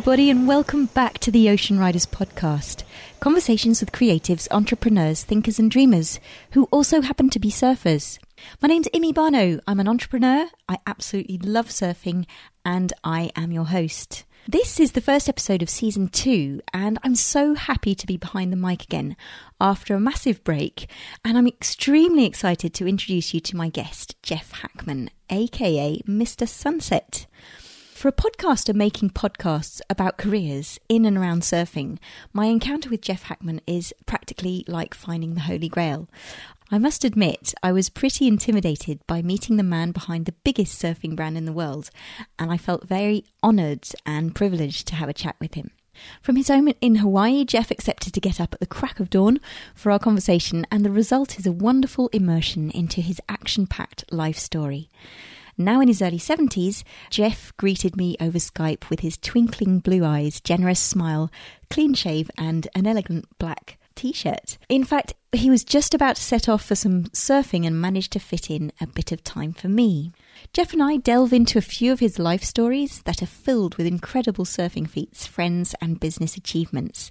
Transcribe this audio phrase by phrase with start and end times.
[0.00, 2.84] everybody, and welcome back to the Ocean Riders podcast.
[3.20, 6.18] Conversations with creatives, entrepreneurs, thinkers, and dreamers
[6.52, 8.18] who also happen to be surfers.
[8.62, 9.60] My name's Imi Barno.
[9.66, 10.48] I'm an entrepreneur.
[10.66, 12.24] I absolutely love surfing,
[12.64, 14.24] and I am your host.
[14.48, 18.54] This is the first episode of season two, and I'm so happy to be behind
[18.54, 19.18] the mic again
[19.60, 20.88] after a massive break.
[21.26, 26.48] And I'm extremely excited to introduce you to my guest, Jeff Hakman, aka Mr.
[26.48, 27.26] Sunset.
[28.00, 31.98] For a podcaster making podcasts about careers in and around surfing,
[32.32, 36.08] my encounter with Jeff Hakman is practically like finding the Holy Grail.
[36.70, 41.14] I must admit, I was pretty intimidated by meeting the man behind the biggest surfing
[41.14, 41.90] brand in the world,
[42.38, 45.70] and I felt very honoured and privileged to have a chat with him.
[46.22, 49.40] From his home in Hawaii, Jeff accepted to get up at the crack of dawn
[49.74, 54.38] for our conversation, and the result is a wonderful immersion into his action packed life
[54.38, 54.88] story.
[55.60, 60.40] Now in his early 70s, Jeff greeted me over Skype with his twinkling blue eyes,
[60.40, 61.30] generous smile,
[61.68, 64.56] clean shave, and an elegant black t shirt.
[64.70, 68.18] In fact, he was just about to set off for some surfing and managed to
[68.18, 70.12] fit in a bit of time for me.
[70.54, 73.86] Jeff and I delve into a few of his life stories that are filled with
[73.86, 77.10] incredible surfing feats, friends, and business achievements.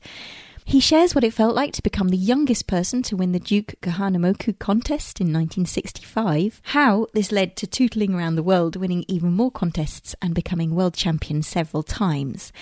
[0.70, 3.74] He shares what it felt like to become the youngest person to win the Duke
[3.82, 9.50] Kahanamoku contest in 1965, how this led to tootling around the world, winning even more
[9.50, 12.54] contests and becoming world champion several times.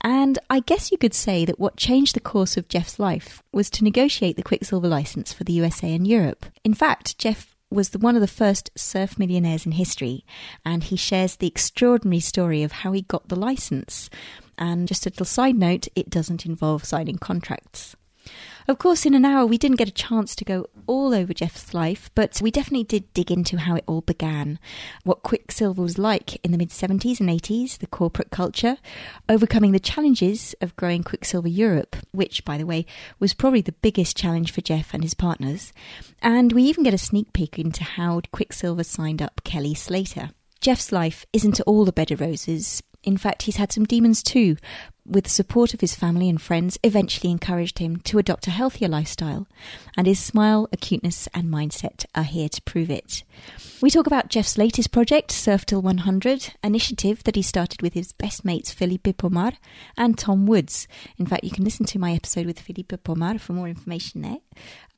[0.00, 3.68] And I guess you could say that what changed the course of Jeff's life was
[3.70, 6.46] to negotiate the Quiksilver license for the USA and Europe.
[6.62, 10.24] In fact, Jeff was the, one of the first surf millionaires in history,
[10.64, 14.08] and he shares the extraordinary story of how he got the license.
[14.58, 17.96] And just a little side note, it doesn't involve signing contracts.
[18.68, 21.72] Of course, in an hour, we didn't get a chance to go all over Jeff's
[21.72, 24.58] life, but we definitely did dig into how it all began,
[25.04, 28.78] what Quiksilver was like in the mid 70s and 80s, the corporate culture,
[29.28, 32.86] overcoming the challenges of growing Quiksilver Europe, which, by the way,
[33.20, 35.72] was probably the biggest challenge for Jeff and his partners.
[36.20, 40.30] And we even get a sneak peek into how Quiksilver signed up Kelly Slater.
[40.60, 42.82] Jeff's life isn't all a bed of roses.
[43.06, 44.56] In fact, he's had some demons too,
[45.06, 48.88] with the support of his family and friends, eventually encouraged him to adopt a healthier
[48.88, 49.46] lifestyle.
[49.96, 53.22] And his smile, acuteness, and mindset are here to prove it.
[53.80, 58.12] We talk about Jeff's latest project, Surf Till 100, initiative that he started with his
[58.12, 59.52] best mates Felipe Pomar
[59.96, 60.88] and Tom Woods.
[61.16, 64.38] In fact, you can listen to my episode with Felipe Pomar for more information there.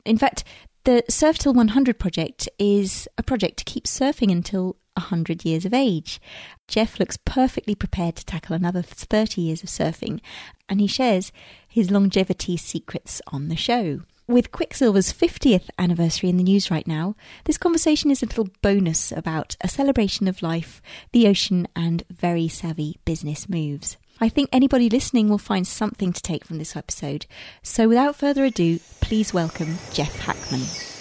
[0.06, 0.44] In fact,
[0.84, 5.74] the Surf Till 100 project is a project to keep surfing until 100 years of
[5.74, 6.20] age.
[6.66, 10.20] Jeff looks perfectly prepared to tackle another 30 years of surfing,
[10.68, 11.32] and he shares
[11.68, 14.00] his longevity secrets on the show.
[14.28, 17.16] With Quiksilver's 50th anniversary in the news right now,
[17.46, 20.82] this conversation is a little bonus about a celebration of life,
[21.12, 23.96] the ocean, and very savvy business moves.
[24.20, 27.24] I think anybody listening will find something to take from this episode.
[27.62, 30.97] So without further ado, please welcome Jeff Hakman.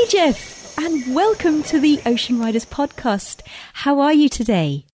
[0.00, 3.42] Hi, Jeff, and welcome to the Ocean Riders podcast.
[3.72, 4.86] How are you today?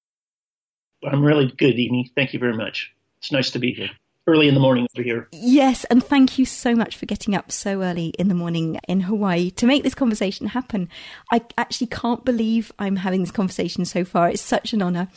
[1.06, 2.10] I'm really good, Amy.
[2.14, 2.90] Thank you very much.
[3.18, 3.90] It's nice to be here.
[4.26, 5.28] Early in the morning over here.
[5.30, 9.02] Yes, and thank you so much for getting up so early in the morning in
[9.02, 10.88] Hawaii to make this conversation happen.
[11.30, 14.30] I actually can't believe I'm having this conversation so far.
[14.30, 15.08] It's such an honor.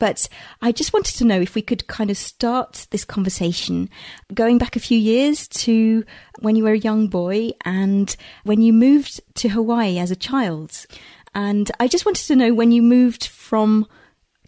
[0.00, 0.28] But
[0.62, 3.88] I just wanted to know if we could kind of start this conversation
[4.34, 6.04] going back a few years to
[6.40, 10.86] when you were a young boy and when you moved to Hawaii as a child.
[11.34, 13.86] And I just wanted to know when you moved from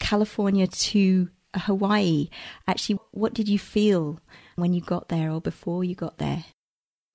[0.01, 2.31] California to Hawaii,
[2.67, 4.19] actually, what did you feel
[4.57, 6.47] when you got there or before you got there?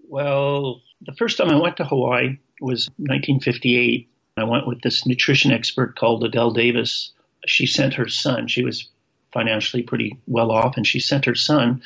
[0.08, 4.10] Well, the first time I went to Hawaii was 1958.
[4.38, 7.14] I went with this nutrition expert called Adelle Davis
[7.50, 8.48] she sent her son.
[8.48, 8.90] She was
[9.34, 11.82] financially pretty well off, and she sent her son,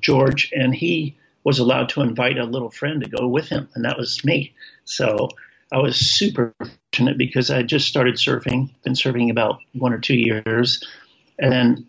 [0.00, 3.84] George, and he was allowed to invite a little friend to go with him, and
[3.84, 4.54] that was me.
[4.84, 5.28] So
[5.72, 9.98] I was super fortunate because I had just started surfing, been surfing about one or
[9.98, 10.82] two years,
[11.38, 11.86] and then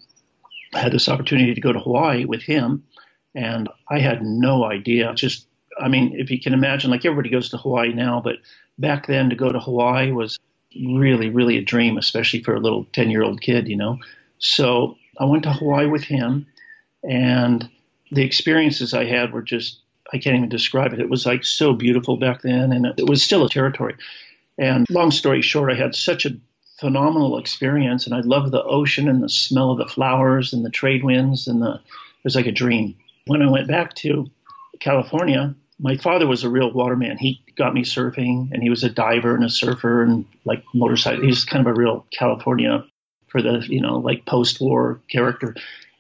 [0.73, 2.83] I had this opportunity to go to Hawaii with him,
[3.33, 5.13] and I had no idea.
[5.13, 5.47] Just,
[5.79, 8.37] I mean, if you can imagine, like everybody goes to Hawaii now, but
[8.77, 10.37] back then to go to Hawaii was
[10.75, 13.99] really, really a dream, especially for a little 10 year old kid, you know.
[14.37, 16.47] So I went to Hawaii with him,
[17.03, 17.69] and
[18.11, 19.79] the experiences I had were just,
[20.11, 20.99] I can't even describe it.
[20.99, 23.95] It was like so beautiful back then, and it was still a territory.
[24.57, 26.37] And long story short, I had such a
[26.79, 30.69] phenomenal experience, and I loved the ocean and the smell of the flowers and the
[30.69, 32.95] trade winds, and the, it was like a dream.
[33.25, 34.29] When I went back to
[34.79, 37.17] California, my father was a real waterman.
[37.17, 41.23] He got me surfing, and he was a diver and a surfer and like motorcycle.
[41.23, 42.85] He's kind of a real California
[43.27, 45.55] for the you know like post-war character.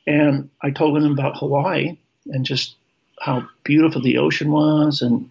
[0.07, 2.75] And I told him about Hawaii and just
[3.19, 5.29] how beautiful the ocean was, and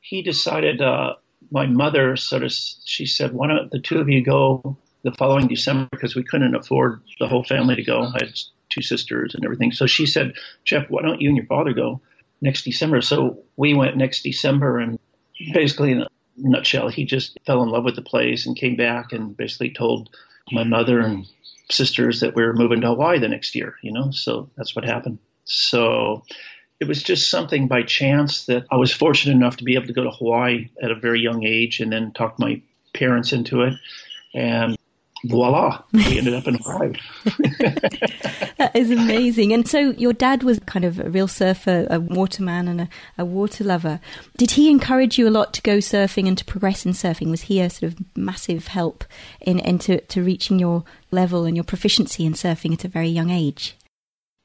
[0.00, 0.80] he decided.
[0.80, 1.14] Uh,
[1.50, 5.46] my mother sort of she said, "Why don't the two of you go the following
[5.46, 8.02] December?" Because we couldn't afford the whole family to go.
[8.02, 9.70] I had two sisters and everything.
[9.70, 12.00] So she said, "Jeff, why don't you and your father go?"
[12.44, 13.00] Next December.
[13.00, 14.98] So we went next December, and
[15.52, 19.12] basically, in a nutshell, he just fell in love with the place and came back
[19.12, 20.10] and basically told
[20.52, 21.26] my mother and
[21.70, 24.84] sisters that we were moving to Hawaii the next year, you know, so that's what
[24.84, 25.18] happened.
[25.44, 26.22] So
[26.80, 29.94] it was just something by chance that I was fortunate enough to be able to
[29.94, 32.60] go to Hawaii at a very young age and then talk my
[32.92, 33.74] parents into it.
[34.34, 34.76] And
[35.24, 36.92] voila, we ended up in Hawaii.
[38.58, 39.52] that is amazing.
[39.52, 42.88] And so your dad was kind of a real surfer, a waterman, and a,
[43.18, 44.00] a, water lover.
[44.36, 47.30] Did he encourage you a lot to go surfing and to progress in surfing?
[47.30, 49.04] Was he a sort of massive help
[49.40, 53.30] in into to reaching your level and your proficiency in surfing at a very young
[53.30, 53.76] age?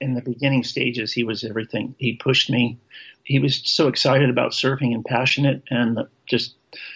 [0.02, 1.94] In the beginning stages, he was everything.
[1.98, 2.80] He pushed me.
[3.24, 6.56] He was so excited about surfing and passionate, and just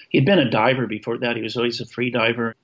[0.09, 1.35] he'd been a diver before that.
[1.35, 2.55] He was always a free diver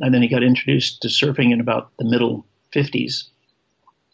[0.00, 3.24] and then he got introduced to surfing in about the middle 50s.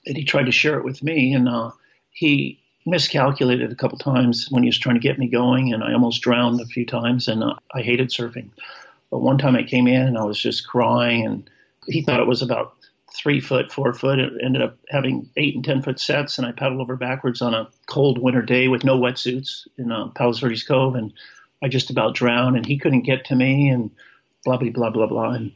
[0.06, 1.70] And he tried to share it with me, and uh,
[2.10, 5.92] he miscalculated a couple times when he was trying to get me going, and I
[5.92, 8.50] almost drowned a few times, and uh, I hated surfing.
[9.10, 11.50] But one time I came in and I was just crying, and
[11.86, 12.74] he thought it was about
[13.14, 14.18] three foot, four foot.
[14.18, 17.54] It ended up having eight and ten foot sets, and I paddled over backwards on
[17.54, 21.12] a cold winter day with no wetsuits in uh, Palos Verdes Cove, and
[21.62, 23.90] I just about drowned, and he couldn't get to me, and
[24.44, 25.30] blah blah blah blah blah.
[25.30, 25.52] And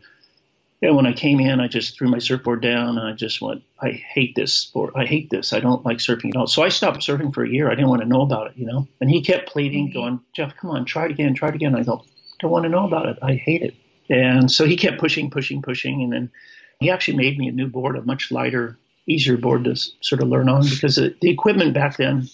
[0.83, 3.63] and when I came in, I just threw my surfboard down and I just went,
[3.79, 4.95] I hate this sport.
[4.97, 5.53] I hate this.
[5.53, 6.47] I don't like surfing at all.
[6.47, 7.71] So I stopped surfing for a year.
[7.71, 8.89] I didn't want to know about it, you know.
[9.01, 11.75] And he kept pleading, going, Jeff, come on, try it again, try it again.
[11.77, 12.03] I go,
[12.39, 13.19] don't want to know about it.
[13.21, 13.75] I hate it.
[14.09, 16.03] And so he kept pushing, pushing, pushing.
[16.03, 16.31] And then
[16.79, 20.29] he actually made me a new board, a much lighter, easier board to sort of
[20.29, 22.29] learn on because the equipment back then,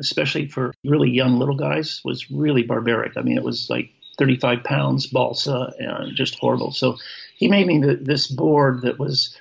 [0.00, 3.16] especially for really young little guys, was really barbaric.
[3.16, 6.72] I mean, it was like 35 pounds balsa and just horrible.
[6.72, 6.96] So
[7.42, 9.36] he made me this board that was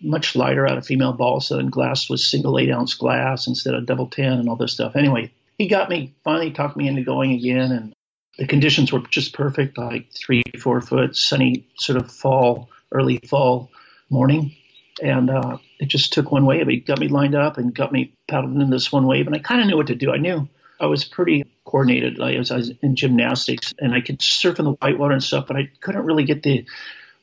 [0.00, 3.84] much lighter out of female balsa and glass was single eight ounce glass instead of
[3.84, 4.96] double ten and all this stuff.
[4.96, 7.92] Anyway, he got me, finally talked me into going again and
[8.38, 13.70] the conditions were just perfect, like three, four foot, sunny sort of fall, early fall
[14.08, 14.56] morning.
[15.02, 16.66] And uh, it just took one wave.
[16.68, 19.26] He got me lined up and got me paddling in this one wave.
[19.26, 20.10] And I kind of knew what to do.
[20.10, 20.48] I knew
[20.80, 22.18] I was pretty coordinated.
[22.18, 25.46] I was, I was in gymnastics and I could surf in the whitewater and stuff,
[25.46, 26.64] but I couldn't really get the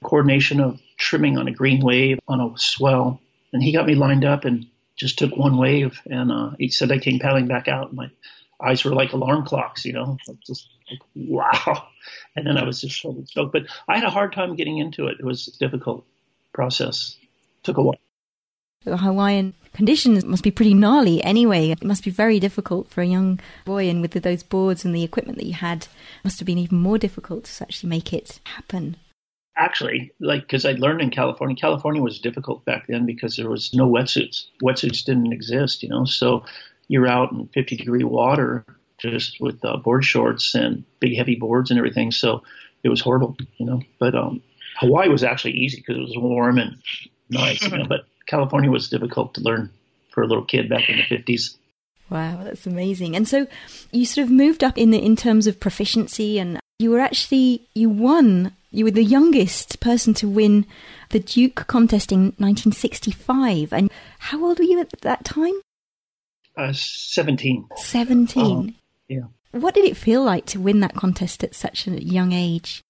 [0.04, 3.22] coordination of trimming on a green wave on a swell.
[3.54, 6.00] And he got me lined up and just took one wave.
[6.06, 7.90] And uh, he said I came paddling back out.
[7.90, 8.10] And my
[8.62, 11.88] eyes were like alarm clocks, you know, just like, wow.
[12.36, 13.54] And then I was just totally stoked.
[13.54, 15.18] But I had a hard time getting into it.
[15.20, 16.06] It was a difficult
[16.54, 17.18] process.
[17.64, 18.00] Took a while.
[18.86, 21.70] The Hawaiian conditions must be pretty gnarly anyway.
[21.70, 25.04] It must be very difficult for a young boy, and with those boards and the
[25.04, 25.88] equipment that you had,
[26.24, 28.96] must have been even more difficult to actually make it happen
[29.60, 33.74] actually, like, because I learned in California, California was difficult back then because there was
[33.74, 34.46] no wetsuits.
[34.64, 36.06] Wetsuits didn't exist, you know.
[36.06, 36.46] So
[36.88, 38.66] you're out in 50 degree water
[38.98, 42.12] just with uh, board shorts and big heavy boards and everything.
[42.12, 42.44] So
[42.84, 43.82] it was horrible, you know.
[44.00, 44.42] But um,
[44.80, 46.78] Hawaii was actually easy because it was warm and
[47.30, 47.86] nice, you know.
[47.90, 49.70] But California was difficult to learn
[50.12, 51.58] for a little kid back in the 50s.
[52.10, 53.16] Wow, that's amazing.
[53.16, 53.46] And so
[53.92, 57.68] you sort of moved up in the, in terms of proficiency and you were actually
[57.76, 60.66] you won you were the youngest person to win
[61.10, 63.74] the Duke contest in 1965.
[63.74, 65.54] And how old were you at that time?
[66.56, 67.68] Uh, 17.
[67.76, 68.70] 17.
[68.70, 68.72] Uh,
[69.08, 69.22] yeah.
[69.52, 72.84] What did it feel like to win that contest at such a young age?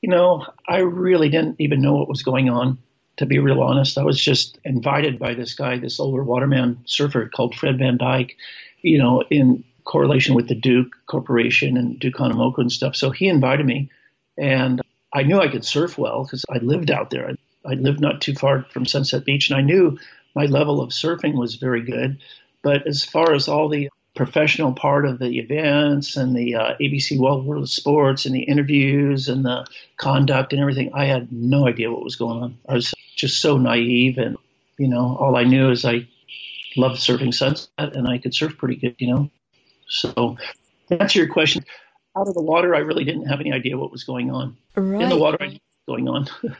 [0.00, 2.78] You know, I really didn't even know what was going on,
[3.18, 3.98] to be real honest.
[3.98, 8.36] I was just invited by this guy, this older waterman surfer called Fred Van Dyke,
[8.80, 12.96] you know, in correlation with the Duke Corporation and Duke Kahanamoku and stuff.
[12.96, 13.90] So he invited me,
[14.36, 14.80] and
[15.12, 17.30] I knew I could surf well because I lived out there.
[17.30, 19.98] I, I lived not too far from Sunset Beach, and I knew
[20.34, 22.18] my level of surfing was very good.
[22.62, 27.18] But as far as all the professional part of the events and the uh, ABC
[27.18, 31.66] World World of Sports and the interviews and the conduct and everything, I had no
[31.66, 32.58] idea what was going on.
[32.68, 34.36] I was just so naive, and
[34.78, 36.08] you know, all I knew is I
[36.76, 39.30] loved surfing sunset and I could surf pretty good, you know.
[39.92, 40.38] So,
[40.88, 41.64] to answer your question,
[42.16, 44.56] out of the water, I really didn't have any idea what was going on.
[44.74, 45.02] Right.
[45.02, 46.56] In the water, I knew what was going on.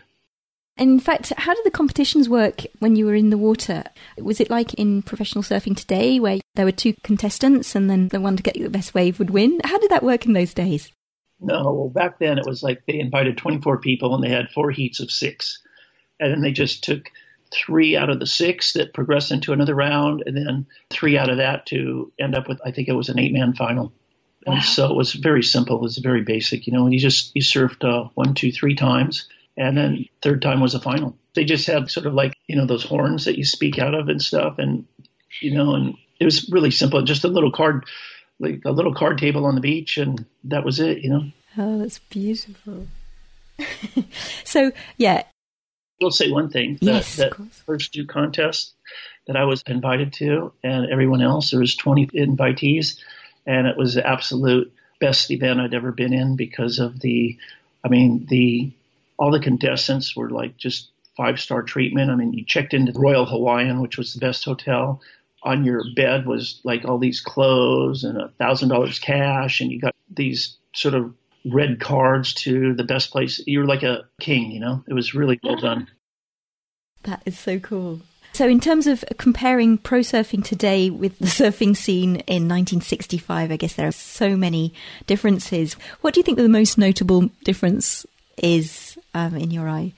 [0.77, 3.85] in fact, how did the competitions work when you were in the water?
[4.19, 8.21] Was it like in professional surfing today, where there were two contestants and then the
[8.21, 9.61] one to get the best wave would win?
[9.65, 10.93] How did that work in those days?
[11.41, 14.71] No, well, back then it was like they invited 24 people and they had four
[14.71, 15.59] heats of six.
[16.21, 17.11] And then they just took
[17.53, 21.39] three out of the six that progressed into another round, and then three out of
[21.39, 23.93] that to end up with, I think it was an eight man final.
[24.47, 24.55] Wow.
[24.55, 25.77] And so it was very simple.
[25.77, 26.67] It was very basic.
[26.67, 30.43] You know, And you just you surfed uh, one, two, three times, and then third
[30.43, 31.17] time was a final.
[31.35, 34.09] They just had sort of like you know those horns that you speak out of
[34.09, 34.87] and stuff, and
[35.41, 37.03] you know, and it was really simple.
[37.03, 37.85] Just a little card,
[38.41, 40.99] like a little card table on the beach, and that was it.
[40.99, 41.25] You know.
[41.57, 42.87] Oh, that's beautiful.
[44.45, 45.25] so yeah.
[46.03, 46.79] I'll say one thing.
[46.81, 47.35] That, yes, that
[47.67, 48.73] first two contests
[49.27, 52.99] that I was invited to, and everyone else, there was 20 invitees
[53.47, 57.39] and it was the absolute best event I'd ever been in because of the,
[57.85, 58.73] I mean, the
[59.19, 62.11] all the contestants were like just five star treatment.
[62.11, 65.01] I mean, you checked into the Royal Hawaiian, which was the best hotel.
[65.45, 69.81] On your bed was like all these clothes and a thousand dollars cash, and you
[69.81, 71.15] got these sort of
[71.45, 73.43] red cards to the best place.
[73.47, 74.85] You were like a king, you know.
[74.87, 75.89] It was really well done.
[77.05, 78.01] That is so cool.
[78.35, 83.57] So, in terms of comparing pro surfing today with the surfing scene in 1965, I
[83.57, 84.73] guess there are so many
[85.07, 85.75] differences.
[86.01, 88.07] What do you think the most notable difference
[88.39, 89.93] is um, in your eye?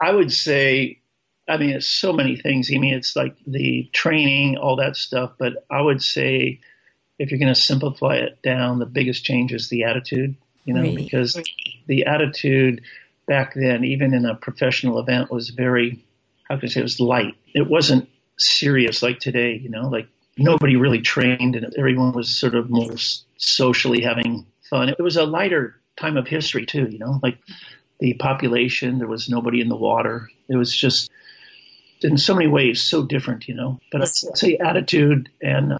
[0.00, 1.00] I would say,
[1.48, 2.70] I mean, it's so many things.
[2.72, 5.32] I mean, it's like the training, all that stuff.
[5.38, 6.60] But I would say,
[7.18, 10.82] if you're going to simplify it down, the biggest change is the attitude, you know,
[10.82, 10.96] really?
[10.96, 11.40] because
[11.86, 12.82] the attitude
[13.26, 16.02] back then, even in a professional event, was very
[16.48, 17.34] how can I say it was light.
[17.54, 18.08] It wasn't
[18.38, 22.94] serious like today, you know, like nobody really trained and everyone was sort of more
[23.36, 24.88] socially having fun.
[24.88, 27.38] It was a lighter time of history too, you know, like
[27.98, 30.30] the population, there was nobody in the water.
[30.48, 31.10] It was just
[32.02, 33.80] in so many ways so different, you know.
[33.90, 35.78] But I'd say attitude and uh,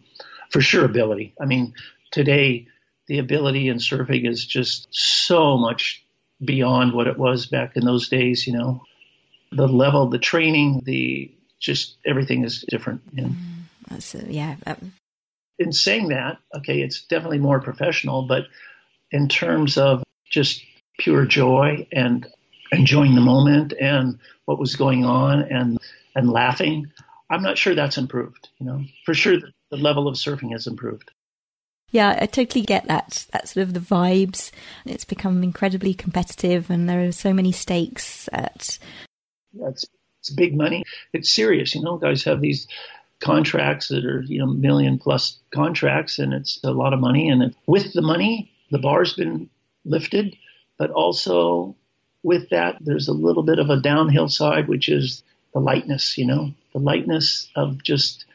[0.51, 1.35] for sure ability.
[1.41, 1.75] I mean,
[2.11, 2.69] today
[3.07, 6.05] the ability in surfing is just so much
[6.45, 8.83] beyond what it was back in those days, you know
[9.53, 13.03] the level, the training, the just everything is different.
[13.13, 13.29] You know?
[13.91, 14.57] mm, yeah.
[14.67, 14.93] Um,
[15.59, 18.45] in saying that, okay, it's definitely more professional, but
[19.11, 20.63] in terms of just
[20.99, 22.27] pure joy and
[22.73, 25.79] enjoying the moment and what was going on and
[26.15, 26.91] and laughing,
[27.31, 28.49] I'm not sure that's improved.
[28.59, 31.11] You know, for sure the level of surfing has improved.
[31.91, 33.27] Yeah, I totally get that.
[33.33, 34.51] That sort of the vibes.
[34.85, 38.79] It's become incredibly competitive, and there are so many stakes at
[39.55, 39.87] that's
[40.21, 40.85] it's big money.
[41.13, 41.75] It's serious.
[41.75, 42.67] You know, guys have these
[43.21, 47.29] contracts that are you know million plus contracts, and it's a lot of money.
[47.29, 49.49] And with the money, the bar's been
[49.85, 50.37] lifted,
[50.79, 51.77] but also
[52.23, 55.23] with that, there's a little bit of a downhill side, which is
[55.55, 56.19] the lightness.
[56.19, 58.26] You know, the lightness of just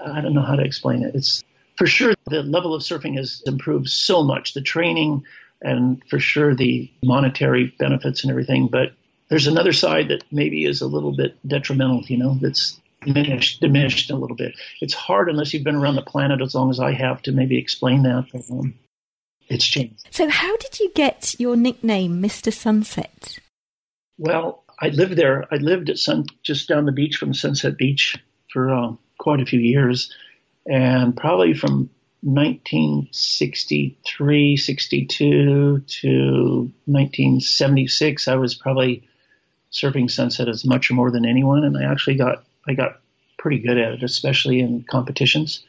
[0.00, 1.14] I don't know how to explain it.
[1.14, 1.42] It's
[1.76, 4.54] for sure the level of surfing has improved so much.
[4.54, 5.24] The training
[5.62, 8.92] and for sure the monetary benefits and everything, but
[9.28, 14.10] there's another side that maybe is a little bit detrimental, you know, that's diminished, diminished
[14.10, 14.54] a little bit.
[14.80, 17.58] It's hard unless you've been around the planet as long as I have to maybe
[17.58, 18.26] explain that.
[18.32, 18.74] But, um,
[19.48, 20.06] it's changed.
[20.10, 22.52] So, how did you get your nickname, Mr.
[22.52, 23.38] Sunset?
[24.16, 25.46] Well, I lived there.
[25.52, 28.16] I lived at Sun, just down the beach from Sunset Beach
[28.52, 28.92] for uh,
[29.24, 30.12] quite a few years,
[30.66, 31.88] and probably from
[32.20, 39.08] 1963, 62 to 1976, I was probably
[39.72, 43.00] surfing Sunset as much or more than anyone, and I actually got I got
[43.38, 45.64] pretty good at it, especially in competitions,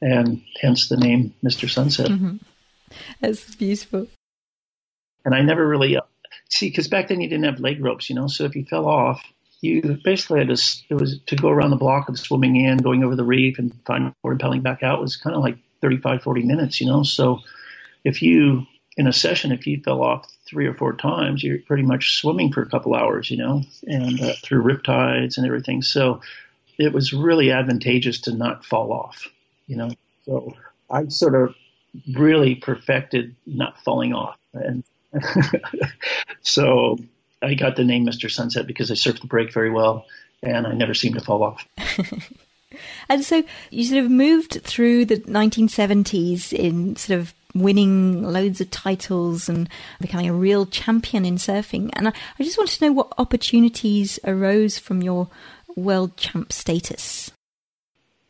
[0.00, 1.70] and hence the name Mr.
[1.70, 2.10] Sunset.
[2.10, 2.36] Mm-hmm.
[3.20, 4.08] That's beautiful.
[5.26, 5.98] And I never really
[6.48, 8.28] see because back then you didn't have leg ropes, you know.
[8.28, 9.22] So if you fell off,
[9.64, 13.02] you basically had to it was to go around the block of swimming in, going
[13.02, 16.42] over the reef, and finding board and back out was kind of like 35, 40
[16.42, 17.02] minutes, you know.
[17.02, 17.40] So
[18.04, 18.66] if you
[18.96, 22.52] in a session, if you fell off three or four times, you're pretty much swimming
[22.52, 25.82] for a couple hours, you know, and uh, through riptides and everything.
[25.82, 26.20] So
[26.78, 29.26] it was really advantageous to not fall off,
[29.66, 29.90] you know.
[30.26, 30.54] So
[30.90, 31.54] I sort of
[32.12, 34.84] really perfected not falling off, and
[36.42, 36.98] so
[37.44, 38.30] I got the name Mr.
[38.30, 40.06] Sunset because I surfed the break very well,
[40.42, 41.66] and I never seemed to fall off.
[43.08, 48.70] and so you sort of moved through the 1970s in sort of winning loads of
[48.70, 49.68] titles and
[50.00, 51.90] becoming a real champion in surfing.
[51.92, 55.28] And I, I just wanted to know what opportunities arose from your
[55.76, 57.30] world champ status.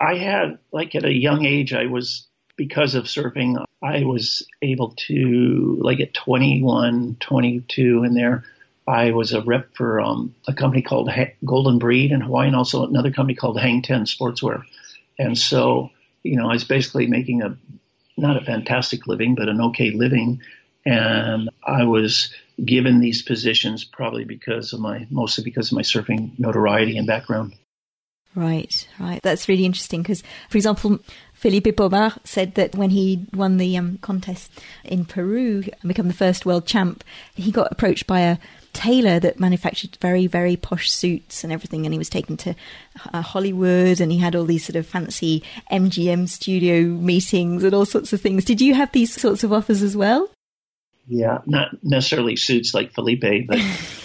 [0.00, 4.90] I had, like, at a young age, I was, because of surfing, I was able
[5.06, 8.44] to, like, at 21, 22 in there,
[8.86, 11.10] I was a rep for um, a company called
[11.44, 14.62] Golden Breed in Hawaii and also another company called Hang 10 Sportswear.
[15.18, 15.90] And so,
[16.22, 17.56] you know, I was basically making a
[18.16, 20.42] not a fantastic living, but an okay living.
[20.84, 26.38] And I was given these positions probably because of my, mostly because of my surfing
[26.38, 27.54] notoriety and background.
[28.34, 29.20] Right, right.
[29.22, 30.98] That's really interesting because, for example,
[31.32, 34.50] Felipe Pomar said that when he won the um, contest
[34.82, 38.38] in Peru and become the first world champ, he got approached by a
[38.74, 41.86] tailor that manufactured very, very posh suits and everything.
[41.86, 42.54] And he was taken to
[43.12, 47.86] uh, Hollywood and he had all these sort of fancy MGM studio meetings and all
[47.86, 48.44] sorts of things.
[48.44, 50.30] Did you have these sorts of offers as well?
[51.06, 53.60] Yeah, not necessarily suits like Felipe, but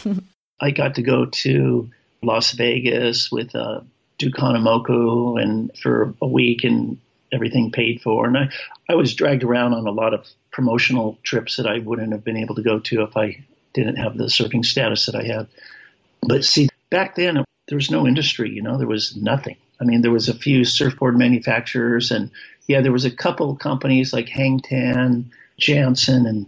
[0.60, 1.90] I got to go to
[2.22, 3.82] Las Vegas with uh,
[4.18, 6.98] Duke Kahanamoku and for a week and
[7.32, 8.26] everything paid for.
[8.26, 8.50] And I,
[8.90, 12.38] I was dragged around on a lot of promotional trips that I wouldn't have been
[12.38, 15.48] able to go to if I didn't have the surfing status that I had.
[16.22, 19.58] But see, back then there was no industry, you know, there was nothing.
[19.80, 22.32] I mean, there was a few surfboard manufacturers, and
[22.68, 26.46] yeah, there was a couple companies like Hang Ten, Jantzen, and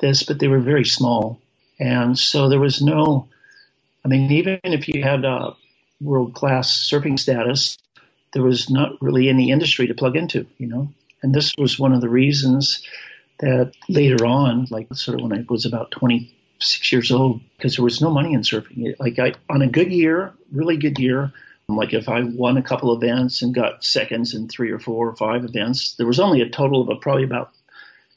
[0.00, 1.40] this, but they were very small.
[1.78, 3.28] And so there was no,
[4.04, 5.54] I mean, even if you had a
[6.00, 7.78] world class surfing status,
[8.32, 10.88] there was not really any industry to plug into, you know.
[11.22, 12.82] And this was one of the reasons
[13.40, 17.76] that later on, like sort of when I was about 20, six years old because
[17.76, 18.94] there was no money in surfing.
[18.98, 21.32] Like I, on a good year, really good year,
[21.68, 25.16] like if I won a couple events and got seconds in three or four or
[25.16, 27.50] five events, there was only a total of probably about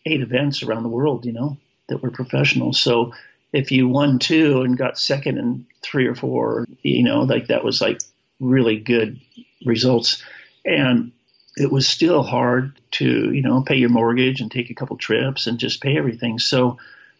[0.05, 2.73] eight events around the world, you know, that were professional.
[2.73, 3.13] So
[3.51, 7.63] if you won two and got second in three or four, you know, like that
[7.63, 7.99] was like
[8.39, 9.19] really good
[9.65, 10.23] results.
[10.63, 11.11] And
[11.57, 15.47] it was still hard to, you know, pay your mortgage and take a couple trips
[15.47, 16.39] and just pay everything.
[16.39, 16.77] So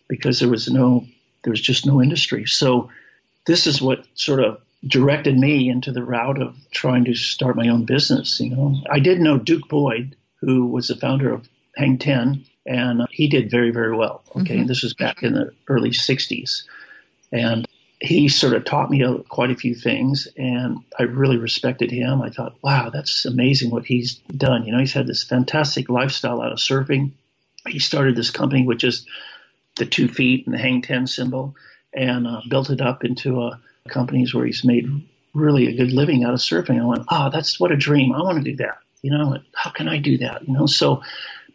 [0.10, 1.06] because there was no,
[1.44, 2.46] there was just no industry.
[2.46, 2.90] So
[3.46, 7.70] this is what sort of directed me into the route of trying to start my
[7.70, 8.40] own business.
[8.42, 13.08] You know, I did know Duke Boyd, who was the founder of Hang Ten, and
[13.12, 14.24] he did very, very well.
[14.30, 14.60] Okay, mm-hmm.
[14.62, 16.64] and this was back in the early '60s,
[17.32, 17.68] and
[18.02, 22.22] he sort of taught me quite a few things, and I really respected him.
[22.22, 24.66] I thought, wow, that's amazing what he's done.
[24.66, 27.12] You know, he's had this fantastic lifestyle out of surfing.
[27.68, 29.06] He started this company which just
[29.80, 31.56] the two feet and the hang 10 symbol
[31.94, 34.88] and uh, built it up into a companies where he's made
[35.34, 36.80] really a good living out of surfing.
[36.80, 38.14] I went, oh, that's what a dream.
[38.14, 38.78] I want to do that.
[39.02, 40.48] You know, how can I do that?
[40.48, 41.02] You know, so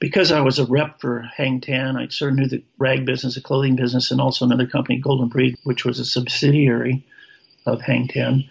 [0.01, 3.35] because I was a rep for Hang Ten, I sort of knew the rag business,
[3.35, 7.07] the clothing business, and also another company, Golden Breed, which was a subsidiary
[7.67, 8.49] of Hang Ten.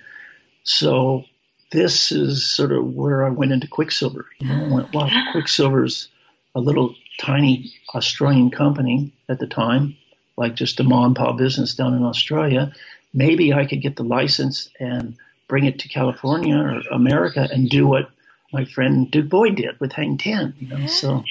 [0.64, 1.26] So
[1.72, 4.28] this is sort of where I went into Quiksilver.
[4.40, 6.10] You know, I went, wow, Quiksilver's
[6.56, 9.96] a little tiny Australian company at the time,
[10.38, 12.74] like just a mom and pop business down in Australia,
[13.14, 15.16] maybe I could get the license and
[15.48, 18.10] bring it to California or America and do what
[18.52, 20.56] my friend Duke Boyd did with Hang Ten.
[20.60, 21.24] You know, so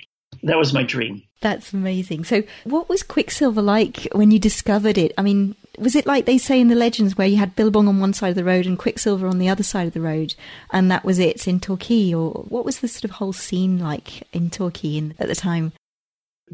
[0.42, 1.22] that was my dream.
[1.40, 2.24] That's amazing.
[2.24, 5.12] So, what was Quiksilver like when you discovered it?
[5.18, 8.00] I mean, was it like they say in the legends where you had Billabong on
[8.00, 10.34] one side of the road and Quiksilver on the other side of the road,
[10.70, 12.12] and that was it in Torquay?
[12.12, 15.72] Or what was the sort of whole scene like in Torquay in, at the time?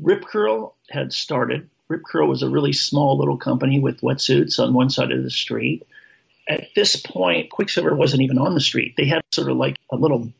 [0.01, 1.69] Rip Curl had started.
[1.89, 5.31] Rip Curl was a really small little company with wetsuits on one side of the
[5.31, 5.87] street.
[6.49, 8.95] At this point, Quiksilver wasn't even on the street.
[8.97, 10.33] They had sort of like a little,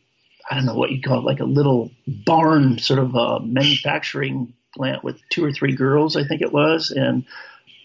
[0.51, 4.55] I don't know what you call it, like a little barn sort of a manufacturing
[4.75, 7.25] plant with two or three girls, I think it was, and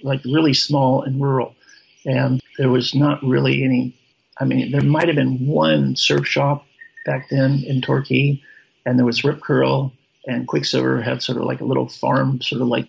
[0.02, 1.56] like really small and rural.
[2.06, 3.98] And there was not really any,
[4.38, 6.66] I mean, there might have been one surf shop
[7.06, 8.42] back then in Torquay,
[8.86, 9.94] and there was Rip Curl
[10.26, 12.88] and Quiksilver had sort of like a little farm, sort of like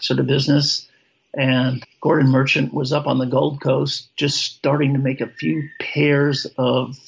[0.00, 0.86] sort of business.
[1.34, 5.68] And Gordon Merchant was up on the Gold Coast just starting to make a few
[5.78, 6.98] pairs of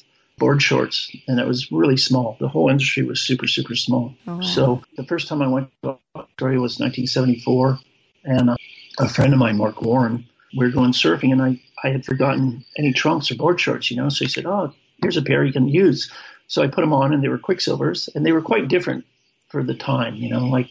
[0.41, 2.35] board shorts, and it was really small.
[2.39, 4.15] The whole industry was super, super small.
[4.27, 4.41] Oh, wow.
[4.41, 7.79] So the first time I went to Australia was 1974,
[8.25, 8.55] and uh,
[8.99, 10.25] a friend of mine, Mark Warren,
[10.57, 13.97] we were going surfing, and I, I had forgotten any trunks or board shorts, you
[13.97, 14.09] know.
[14.09, 16.11] So he said, "Oh, here's a pair you can use."
[16.47, 19.05] So I put them on, and they were Quiksilvers, and they were quite different
[19.49, 20.15] for the time.
[20.15, 20.69] You know, like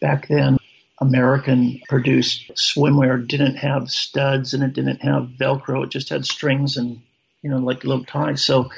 [0.00, 0.58] back then,
[1.00, 5.84] American produced swimwear didn't have studs and it didn't have Velcro.
[5.84, 7.02] It just had strings and,
[7.42, 8.42] you know, like little ties.
[8.44, 8.70] So,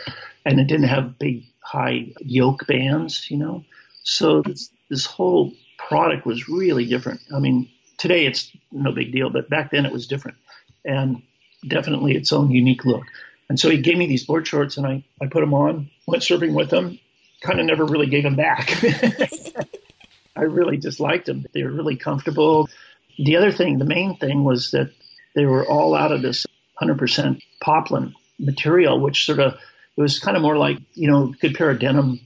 [0.48, 3.64] and it didn't have big high yoke bands, you know.
[4.02, 7.20] So this, this whole product was really different.
[7.34, 10.38] I mean, today it's no big deal, but back then it was different
[10.86, 11.22] and
[11.66, 13.04] definitely its own unique look.
[13.50, 16.22] And so he gave me these board shorts and I, I put them on, went
[16.22, 16.98] surfing with them,
[17.42, 18.82] kind of never really gave them back.
[20.36, 21.44] I really just liked them.
[21.52, 22.70] They were really comfortable.
[23.18, 24.92] The other thing, the main thing was that
[25.34, 26.46] they were all out of this
[26.80, 29.58] 100% poplin material, which sort of
[29.98, 32.20] it was kind of more like you know good pair of denim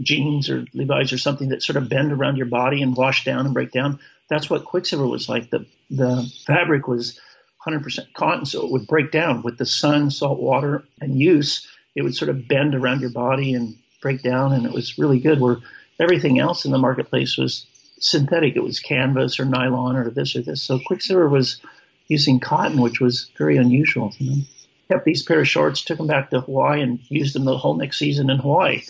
[0.00, 3.46] jeans or Levi's or something that sort of bend around your body and wash down
[3.46, 3.98] and break down.
[4.30, 5.50] That's what Quiksilver was like.
[5.50, 7.20] The the fabric was
[7.66, 11.66] 100% cotton, so it would break down with the sun, salt water, and use.
[11.96, 15.18] It would sort of bend around your body and break down, and it was really
[15.18, 15.40] good.
[15.40, 15.58] Where
[15.98, 17.66] everything else in the marketplace was
[17.98, 18.54] synthetic.
[18.54, 20.62] It was canvas or nylon or this or this.
[20.62, 21.60] So Quiksilver was
[22.06, 24.12] using cotton, which was very unusual.
[24.18, 24.42] You know?
[24.88, 27.74] Kept these pair of shorts, took them back to Hawaii, and used them the whole
[27.74, 28.82] next season in Hawaii.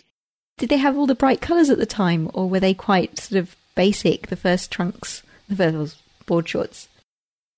[0.58, 3.38] Did they have all the bright colours at the time, or were they quite sort
[3.40, 4.28] of basic?
[4.28, 6.88] The first trunks, the first board shorts.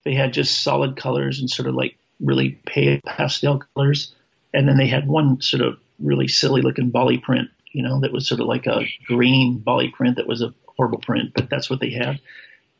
[0.04, 4.14] They had just solid colors and sort of like really pale pastel colors,
[4.54, 8.12] and then they had one sort of really silly looking Bali print, you know, that
[8.12, 11.68] was sort of like a green Bali print that was a horrible print, but that's
[11.68, 12.20] what they had.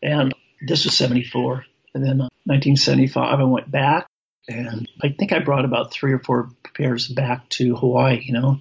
[0.03, 1.65] And this was 74.
[1.95, 4.07] And then uh, 1975, I went back
[4.49, 8.61] and I think I brought about three or four pairs back to Hawaii, you know.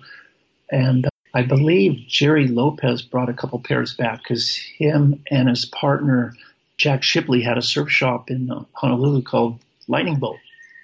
[0.69, 6.33] And I believe Gerry Lopez brought a couple pairs back because him and his partner,
[6.77, 10.39] Jack Shipley, had a surf shop in uh, Honolulu called Lightning Bolt.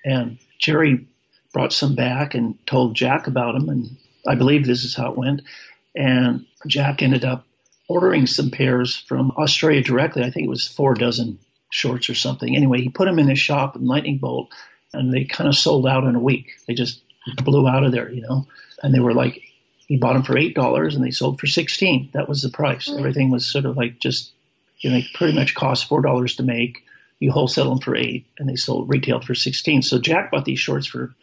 [0.06, 1.06] And Gerry
[1.52, 3.70] brought some back and told Jack about them.
[3.70, 5.42] And I believe this is how it went.
[5.96, 7.46] And Jack ended up
[7.90, 10.24] ordering some pairs from Australia directly.
[10.24, 11.40] I think it was four dozen
[11.70, 12.56] shorts or something.
[12.56, 14.54] Anyway, he put them in his shop in Lightning Bolt,
[14.94, 16.52] and they kind of sold out in a week.
[16.68, 17.02] They just
[17.44, 18.48] blew out of there, you know.
[18.82, 19.42] And they were like,
[19.88, 22.10] he bought them for eight dollars, and they sold for sixteen.
[22.14, 22.88] That was the price.
[22.88, 23.00] Mm-hmm.
[23.00, 24.32] Everything was sort of like just,
[24.80, 26.84] you know, pretty much cost four dollars to make.
[27.20, 29.82] You wholesale them for eight, and they sold retail for sixteen.
[29.82, 31.14] So Jack bought these shorts for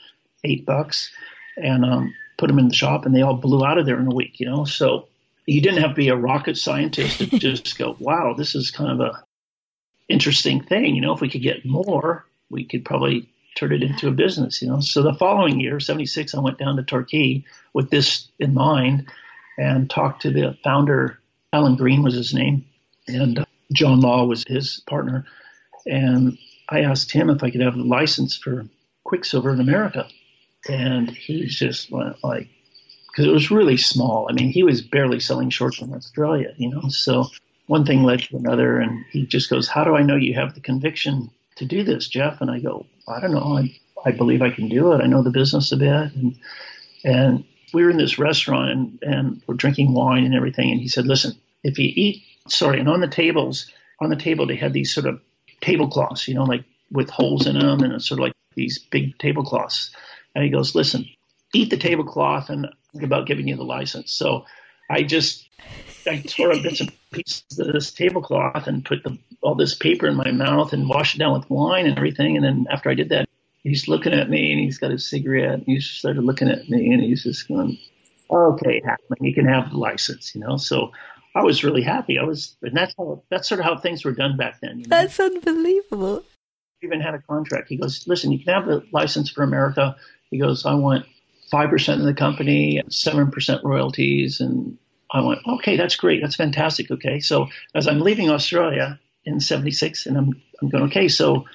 [0.45, 1.11] eight bucks,
[1.57, 4.07] and um, put them in the shop, and they all blew out of there in
[4.07, 4.65] a week, you know.
[4.65, 5.09] So
[5.47, 8.91] you didn't have to be a rocket scientist to just go, wow, this is kind
[8.91, 9.25] of a
[10.09, 10.95] interesting thing.
[10.95, 14.63] You know, if we could get more, we could probably turn it into a business,
[14.63, 14.81] you know.
[14.81, 19.11] So the following year, 76, I went down to Torquay with this in mind
[19.59, 21.19] and talked to the founder,
[21.53, 22.65] Alan Green was his name,
[23.07, 25.27] and uh, John Law was his partner.
[25.87, 28.67] And I asked him if I could have a license for
[29.05, 30.07] Quiksilver in America.
[30.69, 32.49] And he just went like,
[33.11, 34.29] because it was really small.
[34.31, 36.89] I mean, he was barely selling shorts in Australia, you know.
[36.91, 37.27] So
[37.67, 40.55] one thing led to another, and he just goes, "How do I know you have
[40.55, 43.59] the conviction to do this, Jeff?" And I go, "I don't know.
[43.59, 45.01] I I believe I can do it.
[45.01, 46.37] I know the business a bit." And
[47.05, 50.71] and we were in this restaurant and, and we're drinking wine and everything.
[50.71, 53.71] And he said, "Listen, if you eat, sorry." And on the tables,
[54.01, 55.21] on the table, they had these sort of
[55.61, 59.19] tablecloths, you know, like with holes in them, and it's sort of like these big
[59.19, 59.91] tablecloths.
[60.35, 61.07] And he goes, "Listen,
[61.55, 64.13] eat the tablecloth and think about giving you the license.
[64.13, 64.47] So
[64.89, 65.49] I just
[66.07, 70.07] I tore up bits and pieces of this tablecloth and put the, all this paper
[70.07, 72.37] in my mouth and washed it down with wine and everything.
[72.37, 73.29] And then after I did that,
[73.63, 76.93] he's looking at me and he's got his cigarette and he started looking at me
[76.93, 77.79] and he's just going,
[78.31, 80.57] okay, Hakman, you can have the license, you know?
[80.57, 80.93] So
[81.35, 82.19] I was really happy.
[82.19, 84.81] I was, and that's how, that's sort of how things were done back then.
[84.81, 84.89] You know?
[84.89, 86.25] That's unbelievable.
[86.81, 87.69] He Even had a contract.
[87.69, 89.97] He goes, listen, you can have the license for America.
[90.31, 91.07] He goes, I want
[91.53, 94.41] 5% of the company, 7% royalties.
[94.41, 94.79] And
[95.11, 96.23] I went, okay, that's great.
[96.23, 96.91] That's fantastic.
[96.91, 97.21] Okay.
[97.21, 101.47] So as I'm leaving Australia in 76 and I'm, I'm going, okay, so,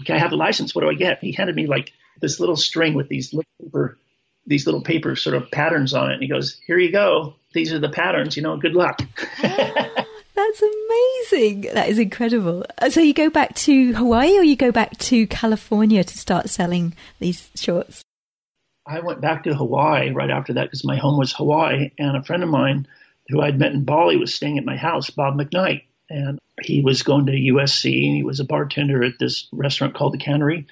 [0.00, 0.74] okay, I have a license.
[0.74, 1.20] What do I get?
[1.20, 3.98] He handed me like this little string with these little paper,
[4.46, 6.14] these little paper sort of patterns on it.
[6.14, 7.34] And he goes, here you go.
[7.52, 9.00] These are the patterns, you know, good luck.
[10.40, 11.60] That's amazing.
[11.74, 12.64] That is incredible.
[12.78, 16.48] Uh, so you go back to Hawaii or you go back to California to start
[16.48, 18.02] selling these shorts?
[18.86, 22.22] I went back to Hawaii right after that because my home was Hawaii, and a
[22.22, 22.88] friend of mine
[23.28, 27.02] who I'd met in Bali was staying at my house, Bob McKnight, and he was
[27.02, 30.66] going to USC and he was a bartender at this restaurant called the Cannery.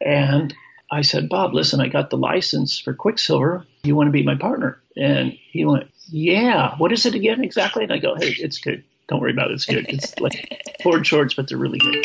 [0.00, 0.54] And
[0.90, 3.64] I said, Bob, listen, I got the license for Quiksilver.
[3.84, 4.82] You want to be my partner?
[4.96, 6.76] And he went, Yeah.
[6.78, 7.84] What is it again exactly?
[7.84, 8.82] And I go, Hey, it's good.
[9.08, 9.54] Don't worry about it.
[9.54, 9.86] It's good.
[9.88, 12.04] It's like board shorts, but they're really good.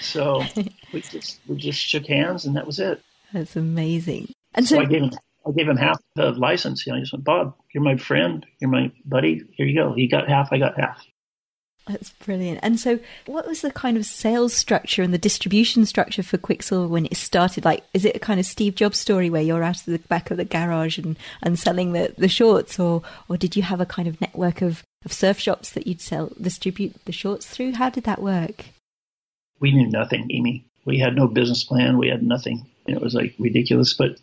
[0.00, 0.44] So
[0.92, 3.02] we just we just shook hands, and that was it.
[3.32, 4.32] That's amazing.
[4.54, 5.10] And so, so I gave him
[5.46, 6.86] I gave him half the license.
[6.86, 9.42] You know, I just went, Bob, you're my friend, you're my buddy.
[9.52, 9.92] Here you go.
[9.94, 11.00] He got half, I got half.
[11.86, 12.60] That's brilliant.
[12.62, 16.88] And so, what was the kind of sales structure and the distribution structure for Quiksilver
[16.88, 17.64] when it started?
[17.64, 20.30] Like, is it a kind of Steve Jobs story where you're out of the back
[20.30, 23.86] of the garage and, and selling the, the shorts, or or did you have a
[23.86, 27.72] kind of network of, of surf shops that you'd sell distribute the shorts through?
[27.72, 28.66] How did that work?
[29.58, 30.64] We knew nothing, Amy.
[30.84, 31.98] We had no business plan.
[31.98, 32.66] We had nothing.
[32.86, 34.20] It was like ridiculous, but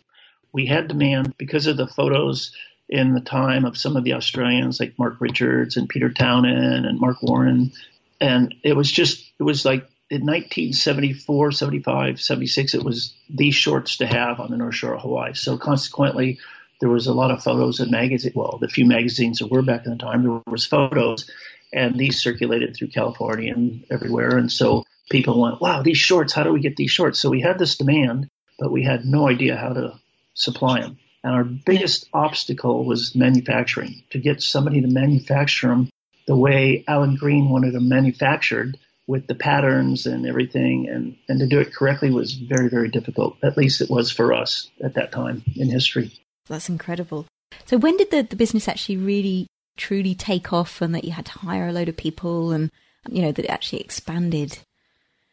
[0.52, 2.52] we had demand because of the photos
[2.88, 6.98] in the time of some of the Australians like Mark Richards and Peter Townend and
[6.98, 7.72] Mark Warren.
[8.20, 13.98] And it was just, it was like in 1974, 75, 76, it was these shorts
[13.98, 15.34] to have on the North Shore of Hawaii.
[15.34, 16.38] So consequently,
[16.80, 18.34] there was a lot of photos in magazines.
[18.34, 21.30] Well, the few magazines that were back in the time, there was photos,
[21.72, 24.38] and these circulated through California and everywhere.
[24.38, 26.32] And so people went, "Wow, these shorts!
[26.32, 29.28] How do we get these shorts?" So we had this demand, but we had no
[29.28, 29.98] idea how to
[30.34, 30.98] supply them.
[31.28, 34.02] And our biggest obstacle was manufacturing.
[34.12, 35.90] To get somebody to manufacture them
[36.26, 41.46] the way Alan Green wanted them manufactured with the patterns and everything and, and to
[41.46, 43.36] do it correctly was very, very difficult.
[43.42, 46.12] At least it was for us at that time in history.
[46.46, 47.26] That's incredible.
[47.66, 51.26] So when did the, the business actually really truly take off and that you had
[51.26, 52.70] to hire a load of people and
[53.10, 54.58] you know that it actually expanded?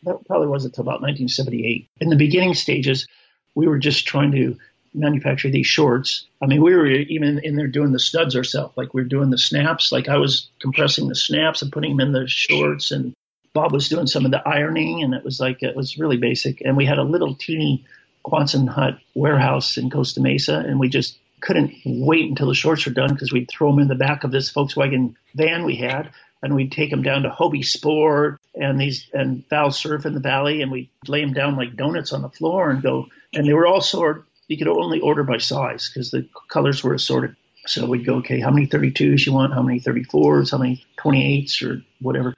[0.03, 1.87] That probably wasn't until about 1978.
[2.01, 3.07] In the beginning stages,
[3.55, 4.57] we were just trying to
[4.95, 6.25] manufacture these shorts.
[6.41, 8.75] I mean, we were even in there doing the studs ourselves.
[8.77, 9.91] Like we were doing the snaps.
[9.91, 13.13] Like I was compressing the snaps and putting them in the shorts, and
[13.53, 15.03] Bob was doing some of the ironing.
[15.03, 16.61] And it was like it was really basic.
[16.61, 17.85] And we had a little teeny
[18.25, 22.93] Quonset hut warehouse in Costa Mesa, and we just couldn't wait until the shorts were
[22.93, 26.09] done because we'd throw them in the back of this Volkswagen van we had,
[26.41, 30.19] and we'd take them down to Hobie Sport and these and Val Surf in the
[30.19, 33.07] Valley, and we'd lay them down like donuts on the floor and go.
[33.33, 36.93] And they were all sorted you could only order by size because the colors were
[36.93, 37.35] assorted.
[37.67, 39.53] So we'd go, okay, how many 32s you want?
[39.53, 40.51] How many 34s?
[40.51, 42.33] How many 28s or whatever?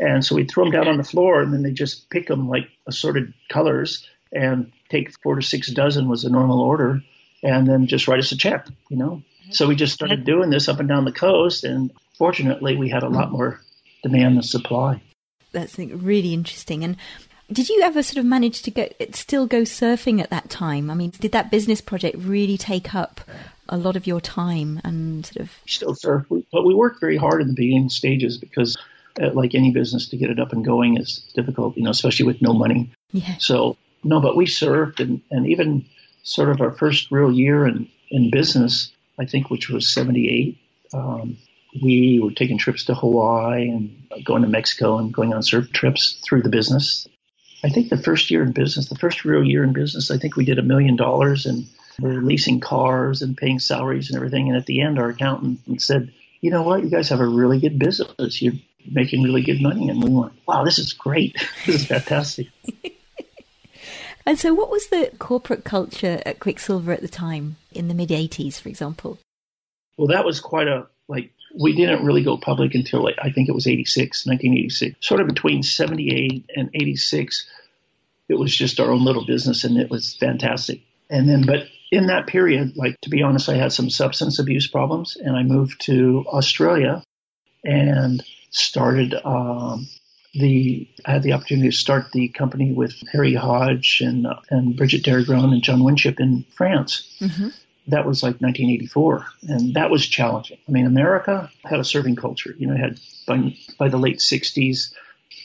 [0.00, 2.48] And so we'd throw them down on the floor and then they just pick them
[2.48, 7.02] like assorted colors and take four to six dozen was the normal order
[7.42, 9.22] and then just write us a check, you know?
[9.42, 9.52] Mm-hmm.
[9.52, 13.04] So we just started doing this up and down the coast and fortunately we had
[13.04, 13.60] a lot more
[14.02, 15.00] demand than supply.
[15.52, 16.82] That's really interesting.
[16.82, 16.96] And
[17.52, 20.90] did you ever sort of manage to go still go surfing at that time?
[20.90, 23.20] I mean, did that business project really take up
[23.68, 26.26] a lot of your time and sort of still surf?
[26.28, 28.76] But we worked very hard in the beginning stages because,
[29.20, 31.76] uh, like any business, to get it up and going is difficult.
[31.76, 32.90] You know, especially with no money.
[33.12, 33.36] Yeah.
[33.38, 35.84] So no, but we surfed and and even
[36.22, 40.58] sort of our first real year in in business, I think, which was '78.
[40.94, 41.38] Um,
[41.82, 46.20] we were taking trips to Hawaii and going to Mexico and going on surf trips
[46.22, 47.08] through the business.
[47.64, 50.36] I think the first year in business, the first real year in business, I think
[50.36, 51.66] we did a million dollars and
[52.00, 54.48] we're leasing cars and paying salaries and everything.
[54.48, 56.82] And at the end, our accountant said, you know what?
[56.82, 58.42] You guys have a really good business.
[58.42, 58.54] You're
[58.90, 59.88] making really good money.
[59.88, 61.36] And we went, wow, this is great.
[61.66, 62.48] this is fantastic.
[64.26, 68.08] and so, what was the corporate culture at Quiksilver at the time in the mid
[68.08, 69.18] 80s, for example?
[69.96, 73.54] Well, that was quite a, like, we didn't really go public until I think it
[73.54, 75.06] was 86, 1986.
[75.06, 77.46] Sort of between 78 and 86,
[78.28, 80.80] it was just our own little business and it was fantastic.
[81.10, 84.66] And then, but in that period, like to be honest, I had some substance abuse
[84.66, 87.02] problems and I moved to Australia
[87.64, 89.88] and started um,
[90.34, 94.76] the I had the opportunity to start the company with Harry Hodge and uh, and
[94.76, 97.14] Bridget Darrigrand and John Winship in France.
[97.20, 97.48] Mm-hmm
[97.88, 100.58] that was like 1984, and that was challenging.
[100.68, 102.54] I mean, America had a surfing culture.
[102.56, 104.92] You know, had by, by the late 60s,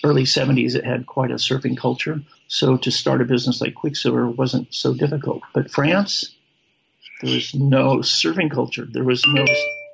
[0.04, 2.22] early 70s, it had quite a surfing culture.
[2.48, 5.42] So to start a business like Quiksilver wasn't so difficult.
[5.54, 6.36] But France,
[7.22, 8.86] there was no surfing culture.
[8.90, 9.46] There was no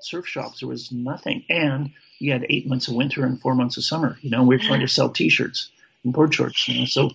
[0.02, 0.60] surf shops.
[0.60, 1.46] There was nothing.
[1.50, 4.18] And you had eight months of winter and four months of summer.
[4.22, 5.72] You know, we were trying to sell T-shirts
[6.04, 6.68] and board shorts.
[6.68, 7.12] You know, so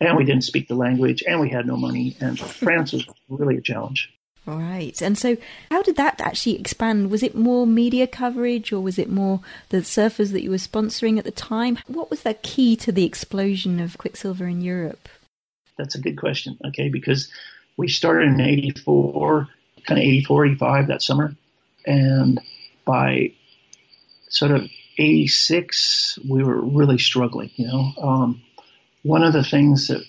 [0.00, 3.56] and we didn't speak the language, and we had no money, and France was really
[3.56, 4.12] a challenge.
[4.46, 5.00] All right.
[5.00, 5.36] And so,
[5.70, 7.10] how did that actually expand?
[7.10, 11.16] Was it more media coverage or was it more the surfers that you were sponsoring
[11.18, 11.78] at the time?
[11.86, 15.08] What was the key to the explosion of Quiksilver in Europe?
[15.78, 16.58] That's a good question.
[16.66, 16.88] Okay.
[16.88, 17.30] Because
[17.76, 19.48] we started in 84,
[19.86, 21.36] kind of 84, 85 that summer.
[21.86, 22.40] And
[22.84, 23.34] by
[24.28, 27.92] sort of 86, we were really struggling, you know.
[28.02, 28.42] Um,
[29.02, 30.02] one of the things that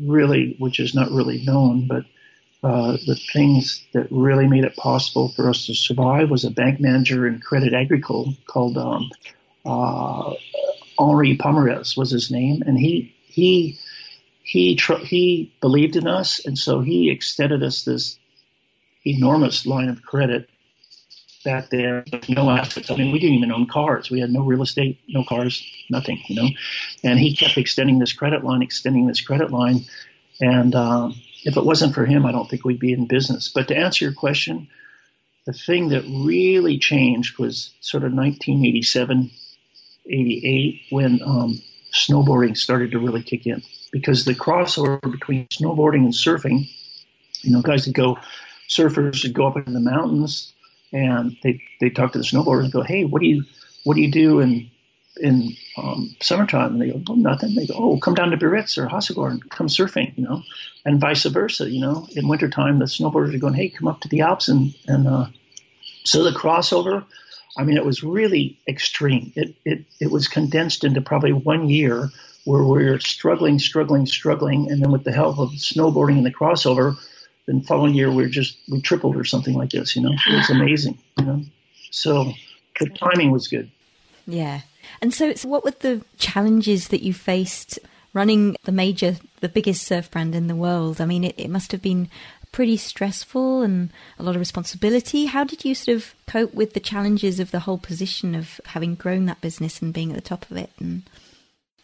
[0.00, 2.04] really, which is not really known, but
[2.62, 6.78] uh, the things that really made it possible for us to survive was a bank
[6.78, 9.10] manager in Credit Agricole called um,
[9.64, 10.34] uh,
[10.98, 13.78] Henri Pomerez was his name, and he he
[14.42, 18.18] he tr- he believed in us, and so he extended us this
[19.04, 20.48] enormous line of credit
[21.44, 22.04] back then.
[22.28, 22.90] No assets.
[22.90, 24.10] I mean, we didn't even own cars.
[24.10, 26.22] We had no real estate, no cars, nothing.
[26.28, 26.48] You know,
[27.02, 29.80] and he kept extending this credit line, extending this credit line,
[30.40, 31.14] and um,
[31.44, 33.48] if it wasn't for him, I don't think we'd be in business.
[33.48, 34.68] But to answer your question,
[35.46, 39.30] the thing that really changed was sort of 1987,
[40.06, 41.60] 88, when um,
[41.92, 43.62] snowboarding started to really kick in.
[43.90, 46.70] Because the crossover between snowboarding and surfing,
[47.42, 48.18] you know, guys that go,
[48.68, 50.52] surfers would go up in the mountains
[50.92, 53.44] and they they talk to the snowboarders and go, hey, what do you
[53.84, 54.70] what do you do in
[55.20, 57.54] in um, summertime, and they go, oh, nothing.
[57.54, 60.42] They go, oh, come down to Biarritz or Hossegor and come surfing, you know,
[60.84, 61.68] and vice versa.
[61.68, 64.74] You know, in wintertime, the snowboarders are going, hey, come up to the Alps and
[64.86, 65.26] and uh,
[66.04, 67.04] so the crossover.
[67.56, 69.32] I mean, it was really extreme.
[69.36, 72.10] It it it was condensed into probably one year
[72.44, 76.32] where we were struggling, struggling, struggling, and then with the help of snowboarding and the
[76.32, 76.96] crossover,
[77.46, 79.94] then following year we were just we tripled or something like this.
[79.94, 80.98] You know, it was amazing.
[81.18, 81.42] You know,
[81.90, 82.32] so
[82.80, 83.70] the timing was good.
[84.26, 84.62] Yeah.
[85.00, 87.78] And so, so what were the challenges that you faced
[88.14, 91.00] running the major, the biggest surf brand in the world?
[91.00, 92.08] I mean, it, it must have been
[92.52, 95.24] pretty stressful and a lot of responsibility.
[95.24, 98.94] How did you sort of cope with the challenges of the whole position of having
[98.94, 100.70] grown that business and being at the top of it?
[100.78, 101.02] And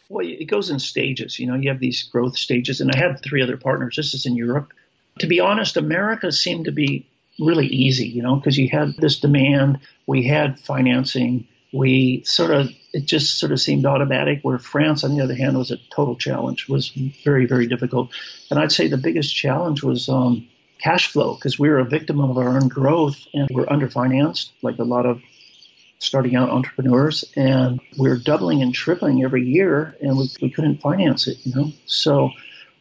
[0.09, 1.39] well, it goes in stages.
[1.39, 3.97] You know, you have these growth stages, and I had three other partners.
[3.97, 4.73] This is in Europe.
[5.19, 7.07] To be honest, America seemed to be
[7.39, 8.09] really easy.
[8.09, 13.39] You know, because you had this demand, we had financing, we sort of it just
[13.39, 14.41] sort of seemed automatic.
[14.43, 16.69] Where France, on the other hand, was a total challenge.
[16.69, 18.11] Was very very difficult,
[18.51, 20.49] and I'd say the biggest challenge was um,
[20.83, 24.79] cash flow because we were a victim of our own growth and we're underfinanced, like
[24.79, 25.21] a lot of
[25.99, 31.27] starting out entrepreneurs, and we're doubling and tripling every year, and we, we couldn't finance
[31.27, 31.39] it.
[31.45, 32.31] You know, so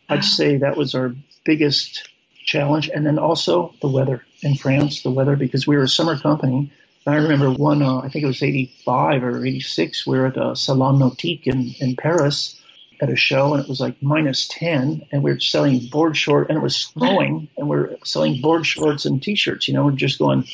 [0.07, 2.09] I'd say that was our biggest
[2.45, 6.17] challenge, and then also the weather in France, the weather because we were a summer
[6.17, 6.71] company
[7.07, 10.55] I remember one, uh, I think it was 85 or 86, we were at a
[10.55, 12.59] Salon Nautique in, in Paris
[12.99, 16.49] at a show and it was like minus 10 and we were selling board shorts,
[16.49, 19.91] and it was snowing and we are selling board shorts and t-shirts, you know, we're
[19.91, 20.45] just going,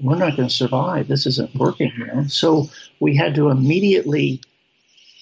[0.00, 1.06] we're not going to survive.
[1.06, 2.24] This isn't working, you know?
[2.26, 4.40] So we had to immediately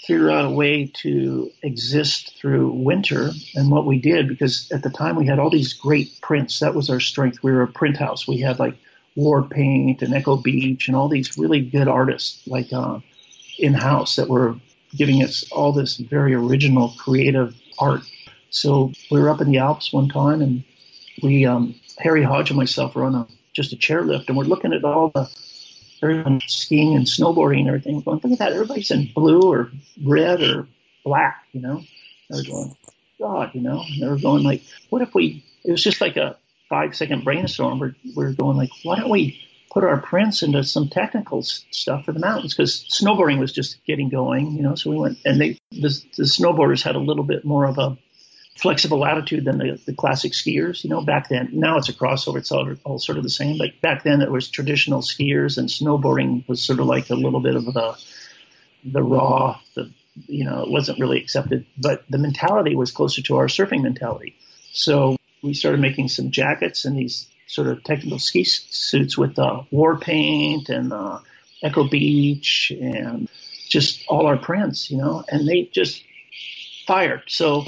[0.06, 3.30] figure out a way to exist through winter.
[3.54, 6.74] And what we did, because at the time we had all these great prints, that
[6.74, 7.42] was our strength.
[7.42, 8.26] We were a print house.
[8.26, 8.76] We had like
[9.14, 13.00] War Paint and Echo Beach and all these really good artists like uh,
[13.58, 14.56] in house that were
[14.96, 18.02] giving us all this very original creative art.
[18.50, 20.64] So we were up in the Alps one time and
[21.22, 24.72] we, um, Harry Hodge and myself were on a, just a chairlift and we're looking
[24.72, 25.28] at all the
[26.02, 28.00] everyone skiing and snowboarding and everything.
[28.00, 29.70] Going, look at that, everybody's in blue or
[30.04, 30.66] red or
[31.04, 31.76] black, you know.
[31.76, 31.86] And
[32.30, 32.76] we're going,
[33.18, 33.84] God, you know.
[33.86, 35.44] And they were going like, what if we?
[35.64, 36.36] It was just like a
[36.72, 39.38] five second brainstorm, we're, we're going like, why don't we
[39.70, 42.54] put our prints into some technical stuff for the mountains?
[42.54, 44.74] Because snowboarding was just getting going, you know.
[44.74, 47.98] So we went, and they the, the snowboarders had a little bit more of a
[48.56, 51.02] flexible attitude than the, the classic skiers, you know.
[51.02, 53.58] Back then, now it's a crossover; it's all, all sort of the same.
[53.58, 57.40] But back then, it was traditional skiers, and snowboarding was sort of like a little
[57.40, 58.02] bit of the
[58.82, 59.92] the raw, the
[60.26, 61.66] you know, it wasn't really accepted.
[61.76, 64.36] But the mentality was closer to our surfing mentality.
[64.72, 69.62] So we started making some jackets and these sort of technical ski suits with uh,
[69.70, 71.18] war paint and uh,
[71.62, 73.28] Echo Beach and
[73.68, 76.02] just all our prints, you know, and they just
[76.86, 77.22] fired.
[77.26, 77.64] So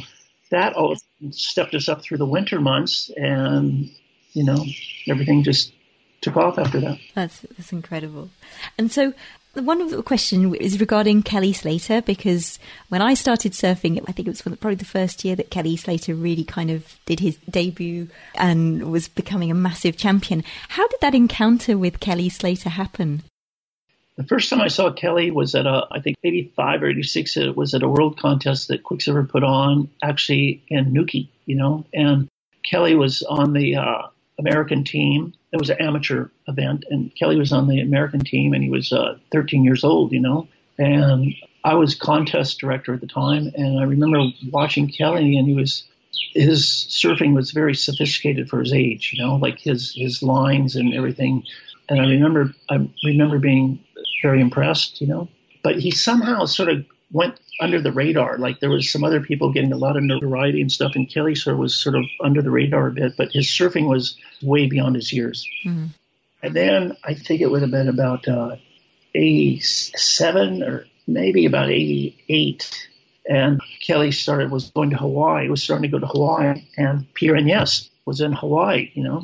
[0.51, 0.97] that all
[1.31, 3.91] stepped us up through the winter months, and
[4.33, 4.65] you know,
[5.09, 5.73] everything just
[6.21, 6.99] took off after that.
[7.15, 8.31] That's that's incredible.
[8.79, 9.13] And so
[9.55, 14.43] one question is regarding Kelly Slater because when I started surfing, I think it was
[14.43, 19.09] probably the first year that Kelly Slater really kind of did his debut and was
[19.09, 20.43] becoming a massive champion.
[20.71, 23.23] How did that encounter with Kelly Slater happen?
[24.17, 27.37] The first time I saw Kelly was at a, I think 85 or 86.
[27.37, 31.85] It was at a world contest that Quiksilver put on, actually in Newquay, you know,
[31.93, 32.29] and
[32.65, 34.03] Kelly was on the uh,
[34.39, 35.35] American team.
[35.55, 38.93] It was an amateur event, and Kelly was on the American team, and he was
[38.93, 40.49] uh, 13 years old, you know.
[40.79, 44.19] And I was contest director at the time, and I remember
[44.51, 45.85] watching Kelly, and he was
[46.35, 50.93] his surfing was very sophisticated for his age, you know, like his his lines and
[50.93, 51.45] everything.
[51.89, 53.79] And I remember I remember being
[54.23, 55.29] very impressed, you know.
[55.63, 56.85] But he somehow sort of
[57.15, 58.37] went under the radar.
[58.39, 61.37] Like there was some other people getting a lot of notoriety and stuff, and Kelly
[61.37, 64.67] sort of was sort of under the radar a bit, but his surfing was way
[64.67, 65.49] beyond his years.
[65.65, 65.87] Mm-hmm.
[66.43, 68.57] And then I think it would have been about uh,
[69.15, 72.89] 87 or maybe about 88.
[73.27, 75.49] And Kelly started was going to Hawaii.
[75.49, 78.91] Was starting to go to Hawaii, and Pierre Agnès was in Hawaii.
[78.93, 79.23] You know,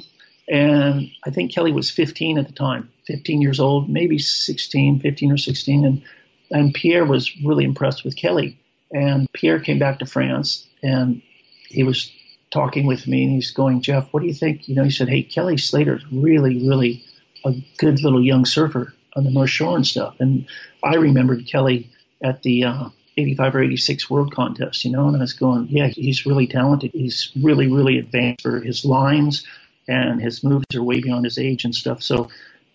[0.48, 5.32] and I think Kelly was 15 at the time, 15 years old, maybe 16, 15
[5.32, 6.02] or 16, and
[6.50, 8.58] and Pierre was really impressed with Kelly.
[8.92, 11.22] And Pierre came back to France and
[11.68, 12.12] he was
[12.50, 14.68] talking with me and he's going, Jeff, what do you think?
[14.68, 17.04] You know, he said, Hey, Kelly Slater's really, really
[17.44, 20.16] a good little young surfer on the North Shore and stuff.
[20.18, 20.46] And
[20.82, 21.90] I remembered Kelly
[22.22, 25.86] at the uh, 85 or 86 World Contest, you know, and I was going, yeah,
[25.86, 26.90] he's really talented.
[26.92, 29.46] He's really, really advanced for his lines
[29.88, 32.02] and his moves are way beyond his age and stuff.
[32.02, 32.28] So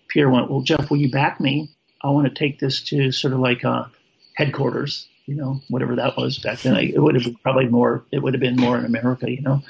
[0.10, 1.70] Pierre went, well, Jeff, will you back me?
[2.06, 3.90] I want to take this to sort of like a
[4.36, 6.76] headquarters, you know, whatever that was back then.
[6.76, 8.06] It would have been probably more.
[8.12, 9.64] It would have been more in America, you know,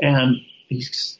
[0.00, 0.36] and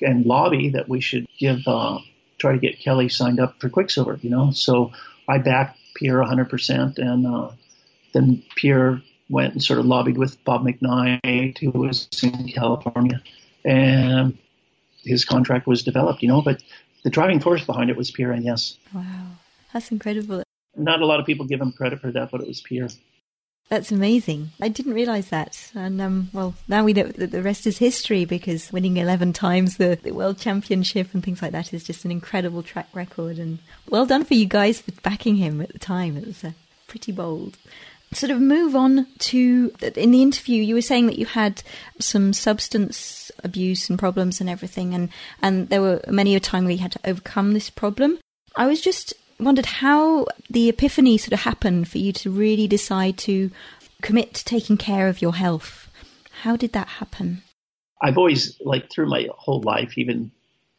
[0.00, 1.98] and lobby that we should give uh,
[2.38, 4.50] try to get Kelly signed up for Quiksilver, you know.
[4.52, 4.92] So
[5.28, 7.50] I backed Pierre 100%, and uh,
[8.14, 13.22] then Pierre went and sort of lobbied with Bob McKnight, who was in California,
[13.62, 14.38] and
[15.04, 16.40] his contract was developed, you know.
[16.40, 16.62] But
[17.04, 18.78] the driving force behind it was Pierre, and yes.
[18.94, 19.26] Wow,
[19.74, 20.44] that's incredible.
[20.76, 22.88] Not a lot of people give him credit for that, but it was Pierre.
[23.72, 24.50] That's amazing.
[24.60, 25.70] I didn't realize that.
[25.74, 29.78] And um, well, now we know that the rest is history because winning 11 times
[29.78, 33.38] the, the, world championship and things like that is just an incredible track record.
[33.38, 36.18] And well done for you guys for backing him at the time.
[36.18, 36.52] It was uh,
[36.86, 37.56] pretty bold.
[38.12, 41.62] Sort of move on to in the interview, you were saying that you had
[41.98, 45.08] some substance abuse and problems and everything, and,
[45.40, 48.18] and there were many a time where you had to overcome this problem.
[48.54, 53.18] I was just wondered how the epiphany sort of happened for you to really decide
[53.18, 53.50] to
[54.00, 55.88] commit to taking care of your health.
[56.42, 57.42] How did that happen?
[58.00, 60.32] I've always, like, through my whole life, even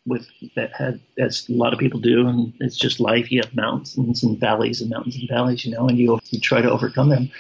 [0.06, 3.32] with that had as a lot of people do, and it's just life.
[3.32, 6.62] You have mountains and valleys and mountains and valleys, you know, and you you try
[6.62, 7.32] to overcome them.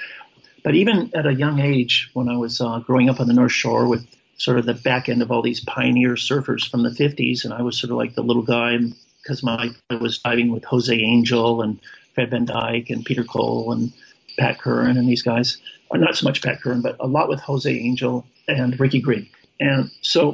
[0.63, 3.51] But even at a young age, when I was uh, growing up on the North
[3.51, 4.07] Shore with
[4.37, 7.61] sort of the back end of all these pioneer surfers from the 50s, and I
[7.61, 8.77] was sort of like the little guy
[9.23, 11.79] because my I was diving with Jose Angel and
[12.13, 13.91] Fred Van Dyke and Peter Cole and
[14.37, 15.57] Pat Curran and these guys.
[15.89, 19.29] Or not so much Pat Curran, but a lot with Jose Angel and Ricky Grigg.
[19.59, 20.33] And so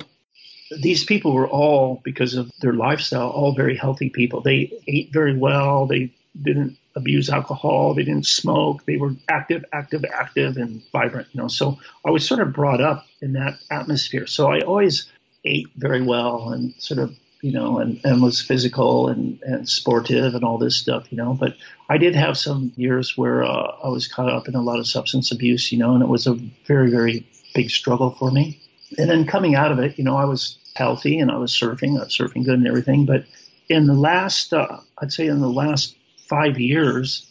[0.82, 4.42] these people were all, because of their lifestyle, all very healthy people.
[4.42, 5.86] They ate very well.
[5.86, 7.94] They didn't abuse alcohol.
[7.94, 8.86] They didn't smoke.
[8.86, 11.28] They were active, active, active, and vibrant.
[11.34, 14.28] You know, so I was sort of brought up in that atmosphere.
[14.28, 15.12] So I always
[15.44, 20.36] ate very well and sort of you know, and, and was physical and, and sportive
[20.36, 21.34] and all this stuff, you know.
[21.34, 21.56] But
[21.88, 24.88] I did have some years where uh, I was caught up in a lot of
[24.88, 26.34] substance abuse, you know, and it was a
[26.68, 28.60] very, very big struggle for me.
[28.98, 31.98] And then coming out of it, you know, I was healthy and I was surfing,
[31.98, 33.06] I was surfing good and everything.
[33.06, 33.26] But
[33.70, 35.96] in the last, uh, I'd say in the last
[36.28, 37.26] five years,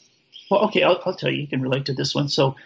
[0.51, 2.29] well, okay, I'll, I'll, tell you, you can relate to this one.
[2.29, 2.57] So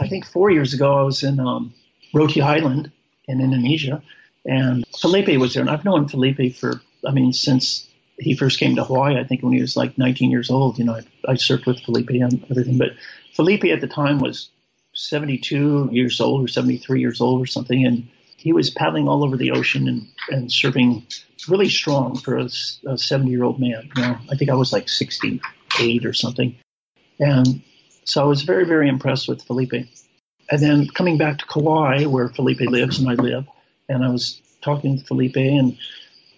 [0.00, 1.74] I think four years ago, I was in um,
[2.12, 2.92] Roti Island
[3.26, 4.02] in Indonesia
[4.44, 7.88] and Felipe was there, and I've known Felipe for, I mean, since
[8.18, 10.78] he first came to Hawaii, I think when he was like 19 years old.
[10.78, 12.78] You know, I, I surfed with Felipe and everything.
[12.78, 12.92] But
[13.34, 14.50] Felipe at the time was
[14.94, 19.36] 72 years old or 73 years old or something, and he was paddling all over
[19.36, 21.02] the ocean and, and surfing
[21.48, 23.90] really strong for a, 70 year old man.
[23.96, 26.56] You know, I think I was like 68 or something.
[27.18, 27.62] And
[28.04, 29.72] so I was very, very impressed with Felipe.
[30.50, 33.46] And then coming back to Kauai, where Felipe lives and I live,
[33.88, 35.76] and I was talking to Felipe, and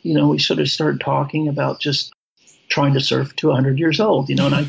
[0.03, 2.13] you know, we sort of started talking about just
[2.69, 4.47] trying to surf to 100 years old, you know.
[4.47, 4.67] And I,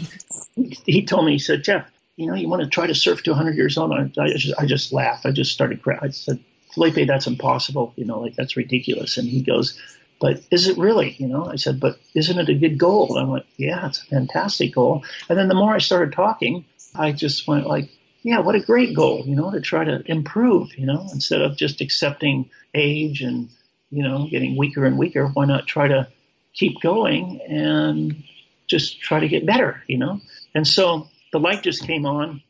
[0.86, 3.32] he told me, he said, Jeff, you know, you want to try to surf to
[3.32, 3.92] 100 years old?
[3.92, 5.26] I, I just, I just laughed.
[5.26, 6.00] I just started crying.
[6.02, 6.40] I said,
[6.74, 7.94] Felipe, that's impossible.
[7.96, 9.18] You know, like that's ridiculous.
[9.18, 9.80] And he goes,
[10.20, 11.16] but is it really?
[11.20, 13.16] You know, I said, but isn't it a good goal?
[13.16, 15.04] And I went, yeah, it's a fantastic goal.
[15.30, 16.66] And then the more I started talking,
[16.96, 17.90] I just went like,
[18.28, 21.56] yeah, what a great goal, you know, to try to improve, you know, instead of
[21.56, 23.48] just accepting age and,
[23.90, 25.28] you know, getting weaker and weaker.
[25.28, 26.10] Why not try to
[26.54, 28.22] keep going and
[28.68, 30.20] just try to get better, you know?
[30.54, 32.42] And so the light just came on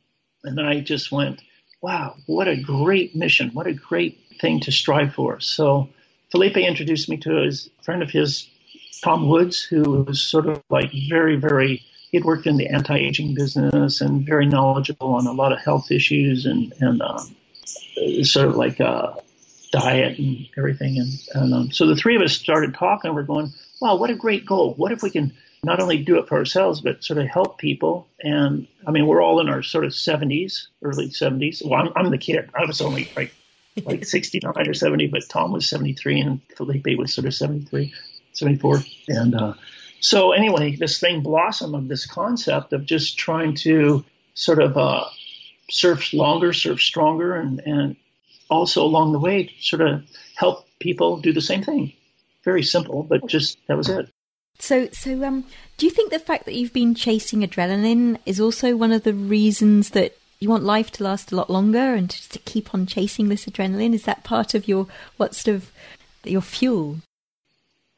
[0.43, 1.43] and I just went,
[1.79, 3.51] wow, what a great mission.
[3.53, 5.39] What a great thing to strive for.
[5.41, 5.89] So
[6.31, 8.49] Felipe introduced me to his friend of his,
[9.03, 14.01] Tom Woods, who was sort of like very, very he'd worked in the anti-aging business
[14.01, 17.35] and very knowledgeable on a lot of health issues and and um,
[18.23, 19.13] sort of like uh,
[19.71, 20.97] diet and everything.
[20.97, 23.13] And, and um, so the three of us started talking.
[23.13, 24.73] We're going, wow, what a great goal!
[24.75, 25.33] What if we can
[25.63, 28.07] not only do it for ourselves but sort of help people?
[28.21, 31.65] And I mean, we're all in our sort of 70s, early 70s.
[31.65, 32.49] Well, I'm, I'm the kid.
[32.55, 33.33] I was only like
[33.85, 37.93] like 69 or 70, but Tom was 73 and Felipe was sort of 73,
[38.33, 39.35] 74, and.
[39.35, 39.53] Uh,
[39.99, 45.05] so anyway, this thing blossomed of this concept of just trying to sort of uh,
[45.69, 47.95] surf longer, surf stronger, and, and
[48.49, 50.03] also along the way sort of
[50.35, 51.93] help people do the same thing.
[52.43, 54.09] Very simple, but just that was it.
[54.59, 55.45] So, so um,
[55.77, 59.13] do you think the fact that you've been chasing adrenaline is also one of the
[59.13, 62.85] reasons that you want life to last a lot longer and to, to keep on
[62.85, 63.93] chasing this adrenaline?
[63.93, 64.87] Is that part of your
[65.17, 65.71] what sort of
[66.23, 66.97] your fuel?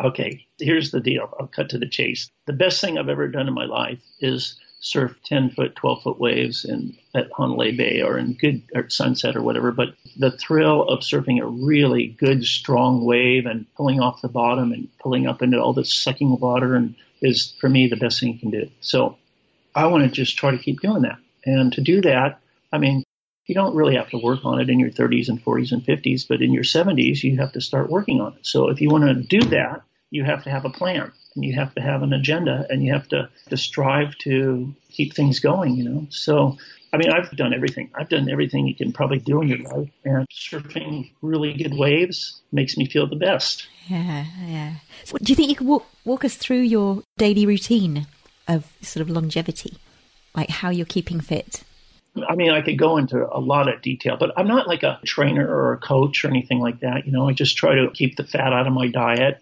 [0.02, 1.34] Okay, here's the deal.
[1.39, 2.30] I'll cut to the chase.
[2.45, 6.20] The best thing I've ever done in my life is surf 10 foot, 12 foot
[6.20, 9.72] waves in at Honolulu Bay or in good or Sunset or whatever.
[9.74, 14.72] But the thrill of surfing a really good, strong wave and pulling off the bottom
[14.72, 18.34] and pulling up into all this sucking water and is for me the best thing
[18.34, 18.70] you can do.
[18.80, 19.18] So
[19.76, 21.20] I want to just try to keep doing that.
[21.45, 22.39] And to do that,
[22.72, 23.04] I mean,
[23.45, 26.28] you don't really have to work on it in your 30s and 40s and 50s,
[26.28, 28.45] but in your 70s, you have to start working on it.
[28.45, 29.82] So if you want to do that,
[30.12, 32.93] you have to have a plan and you have to have an agenda and you
[32.93, 36.07] have to, to strive to keep things going, you know.
[36.10, 36.57] So,
[36.91, 37.91] I mean, I've done everything.
[37.93, 39.89] I've done everything you can probably do in your life.
[40.03, 43.68] And surfing really good waves makes me feel the best.
[43.88, 44.74] Yeah, yeah.
[45.22, 48.07] Do you think you could walk, walk us through your daily routine
[48.47, 49.78] of sort of longevity?
[50.36, 51.64] Like how you're keeping fit?
[52.28, 54.99] I mean, I could go into a lot of detail, but I'm not like a
[55.05, 57.05] trainer or a coach or anything like that.
[57.05, 59.41] You know, I just try to keep the fat out of my diet.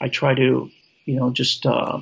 [0.00, 0.70] I try to,
[1.04, 2.00] you know, just uh,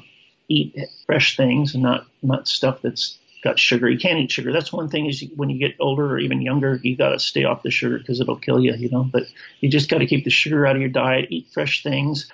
[0.48, 0.76] eat
[1.06, 3.90] fresh things and not not stuff that's got sugar.
[3.90, 4.52] You can't eat sugar.
[4.52, 7.44] That's one thing is when you get older or even younger, you got to stay
[7.44, 9.02] off the sugar because it'll kill you, you know.
[9.02, 9.24] But
[9.60, 12.30] you just got to keep the sugar out of your diet, eat fresh things,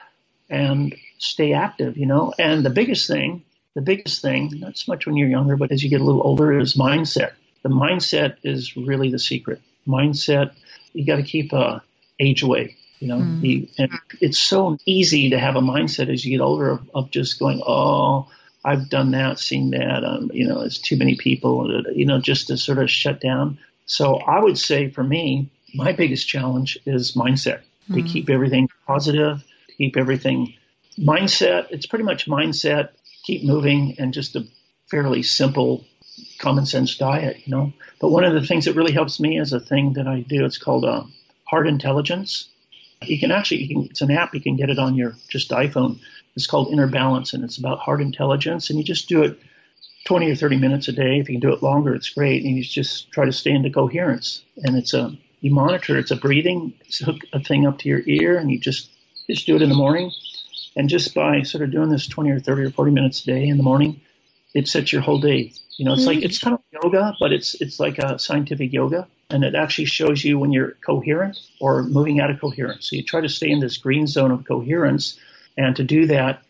[0.51, 2.35] and stay active, you know.
[2.39, 3.43] And the biggest thing,
[3.75, 6.23] the biggest thing, not so much when you're younger, but as you get a little
[6.23, 7.33] older, is mindset.
[7.63, 9.61] The mindset is really the secret.
[9.87, 10.53] Mindset,
[10.93, 11.81] you got to keep uh,
[12.21, 12.77] age away.
[13.01, 13.43] You know, mm.
[13.43, 17.11] you, and it's so easy to have a mindset as you get older of, of
[17.11, 18.29] just going, oh,
[18.65, 20.05] I've done that, seen that.
[20.05, 21.83] Um, you know, it's too many people.
[21.95, 23.59] You know, just to sort of shut down.
[23.87, 27.61] So I would say for me, my biggest challenge is mindset.
[27.89, 27.95] Mm.
[27.95, 30.55] To keep everything positive, to keep everything
[30.99, 31.69] mindset.
[31.71, 32.91] It's pretty much mindset.
[33.25, 34.47] Keep moving, and just a
[34.91, 35.85] fairly simple
[36.39, 37.73] common sense diet, you know.
[38.01, 40.45] But one of the things that really helps me is a thing that I do.
[40.45, 41.05] It's called uh,
[41.45, 42.49] Heart Intelligence.
[43.03, 44.35] You can actually, you can, it's an app.
[44.35, 46.01] You can get it on your just iPhone.
[46.35, 48.71] It's called Inner Balance, and it's about heart intelligence.
[48.71, 49.39] And you just do it
[50.07, 51.19] 20 or 30 minutes a day.
[51.19, 52.45] If you can do it longer, it's great.
[52.45, 54.43] And you just try to stay into coherence.
[54.57, 55.97] And it's a you monitor.
[55.99, 56.75] It's a breathing.
[56.87, 58.91] It's hook a thing up to your ear, and you just
[59.29, 60.11] just do it in the morning.
[60.77, 63.49] And just by sort of doing this 20 or 30 or 40 minutes a day
[63.49, 64.01] in the morning,
[64.55, 65.53] it sets your whole day.
[65.77, 66.27] You know, it's like mm-hmm.
[66.27, 70.25] it's kind of yoga, but it's it's like a scientific yoga, and it actually shows
[70.25, 72.89] you when you're coherent or moving out of coherence.
[72.89, 75.19] So you try to stay in this green zone of coherence,
[75.57, 76.43] and to do that,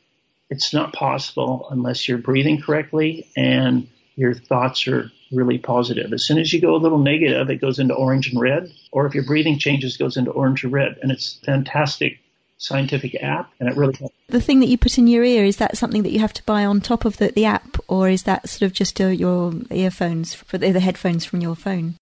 [0.51, 6.13] it's not possible unless you're breathing correctly and your thoughts are really positive.
[6.13, 9.07] As soon as you go a little negative, it goes into orange and red, or
[9.07, 12.19] if your breathing changes, it goes into orange and red, and it's fantastic
[12.57, 14.15] scientific app, and it really helps.
[14.29, 16.43] The thing that you put in your ear is that something that you have to
[16.45, 19.53] buy on top of the, the app, or is that sort of just uh, your
[19.71, 21.95] earphones for the, the headphones from your phone?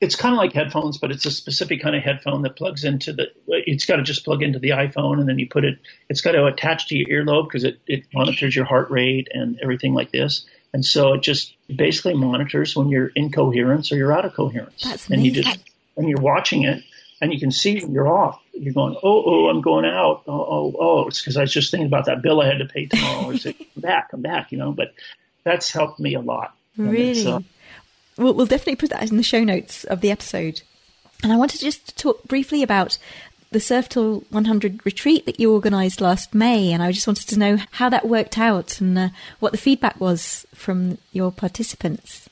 [0.00, 3.12] It's kind of like headphones, but it's a specific kind of headphone that plugs into
[3.12, 3.26] the.
[3.48, 5.78] It's got to just plug into the iPhone, and then you put it.
[6.08, 9.58] It's got to attach to your earlobe because it, it monitors your heart rate and
[9.60, 10.46] everything like this.
[10.72, 14.84] And so it just basically monitors when you're in coherence or you're out of coherence.
[14.84, 15.34] That's and amazing.
[15.34, 15.58] you just
[15.96, 16.84] and you're watching it
[17.20, 18.40] and you can see you're off.
[18.52, 20.22] You're going, oh, oh, I'm going out.
[20.26, 21.06] Oh, oh, oh.
[21.08, 23.30] It's because I was just thinking about that bill I had to pay tomorrow.
[23.30, 24.72] Or say, come back, come back, you know.
[24.72, 24.94] But
[25.44, 26.54] that's helped me a lot.
[26.76, 27.42] Really?
[28.18, 30.62] We'll, we'll definitely put that in the show notes of the episode.
[31.22, 32.98] And I wanted to just talk briefly about
[33.50, 37.38] the Surf Till 100 retreat that you organised last May, and I just wanted to
[37.38, 39.08] know how that worked out and uh,
[39.40, 42.28] what the feedback was from your participants.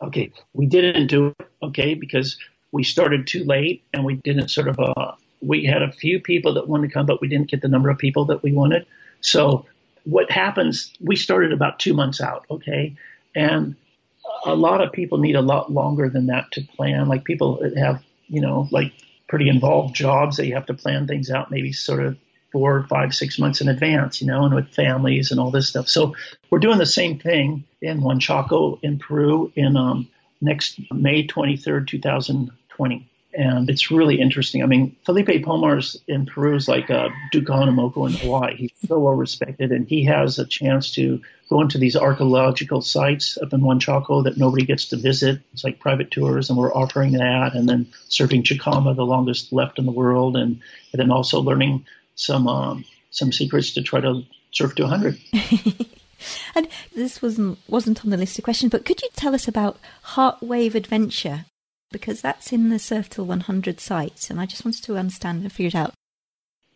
[0.00, 2.38] Okay, we didn't do it, okay, because
[2.74, 6.54] we started too late and we didn't sort of uh, we had a few people
[6.54, 8.84] that wanted to come but we didn't get the number of people that we wanted
[9.20, 9.64] so
[10.02, 12.94] what happens we started about two months out okay
[13.36, 13.76] and
[14.44, 17.76] a lot of people need a lot longer than that to plan like people that
[17.76, 18.92] have you know like
[19.28, 22.16] pretty involved jobs they have to plan things out maybe sort of
[22.52, 25.88] four five six months in advance you know and with families and all this stuff
[25.88, 26.14] so
[26.50, 30.08] we're doing the same thing in Huanchaco in peru in um,
[30.40, 33.08] next may 23rd 2000 20.
[33.36, 34.62] And it's really interesting.
[34.62, 38.56] I mean, Felipe Pomars in Peru is like a Duke Kahanamoku in Hawaii.
[38.56, 41.20] He's so well respected, and he has a chance to
[41.50, 45.40] go into these archaeological sites up in Huanchaco that nobody gets to visit.
[45.52, 47.54] It's like private tours, and we're offering that.
[47.54, 50.60] And then surfing Chicama, the longest left in the world, and,
[50.92, 54.22] and then also learning some um, some secrets to try to
[54.52, 55.18] surf to 100.
[56.54, 59.78] and this wasn't wasn't on the list of questions, but could you tell us about
[60.04, 61.46] Heartwave Adventure?
[61.94, 65.52] Because that's in the Surf Till 100 site, and I just wanted to understand and
[65.52, 65.94] figure it out.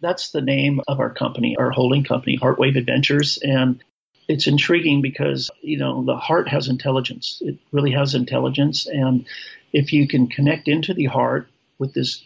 [0.00, 3.82] That's the name of our company, our holding company, Heartwave Adventures, and
[4.28, 7.42] it's intriguing because you know the heart has intelligence.
[7.44, 9.26] It really has intelligence, and
[9.72, 11.48] if you can connect into the heart
[11.80, 12.22] with this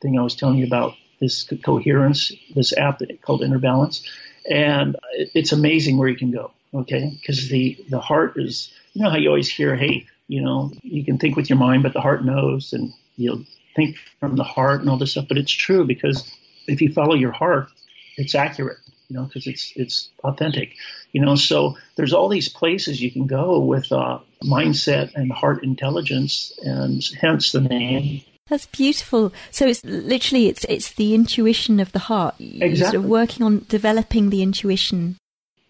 [0.00, 4.02] thing I was telling you about, this coherence, this app called Inner Balance,
[4.50, 6.50] and it's amazing where you can go.
[6.74, 10.72] Okay, because the the heart is you know how you always hear, hey, you know,
[10.82, 13.44] you can think with your mind, but the heart knows, and you'll
[13.74, 15.26] think from the heart and all this stuff.
[15.28, 16.30] But it's true because
[16.66, 17.68] if you follow your heart,
[18.16, 20.74] it's accurate, you know, because it's it's authentic,
[21.12, 21.34] you know.
[21.34, 27.02] So there's all these places you can go with uh, mindset and heart intelligence, and
[27.20, 28.22] hence the name.
[28.48, 29.32] That's beautiful.
[29.50, 32.34] So it's literally it's it's the intuition of the heart.
[32.38, 32.76] Exactly.
[32.76, 35.16] Sort of working on developing the intuition.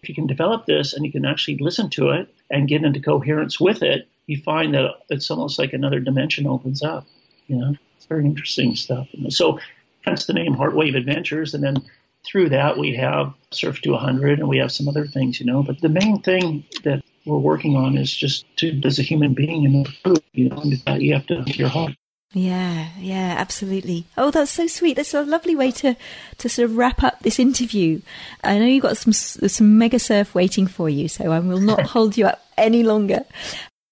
[0.01, 2.99] If you can develop this and you can actually listen to it and get into
[2.99, 7.05] coherence with it, you find that it's almost like another dimension opens up.
[7.47, 9.07] You know, it's very interesting stuff.
[9.29, 9.59] So
[10.01, 11.83] hence the name Heartwave Adventures, and then
[12.25, 15.63] through that we have Surf to 100 and we have some other things, you know.
[15.63, 19.65] But the main thing that we're working on is just to, as a human being,
[19.65, 20.63] and you know,
[20.95, 21.93] you have to your heart.
[22.33, 24.05] Yeah, yeah, absolutely.
[24.17, 24.95] Oh, that's so sweet.
[24.95, 25.95] That's a lovely way to,
[26.39, 28.01] to sort of wrap up this interview.
[28.43, 31.81] I know you've got some some mega surf waiting for you, so I will not
[31.95, 33.25] hold you up any longer.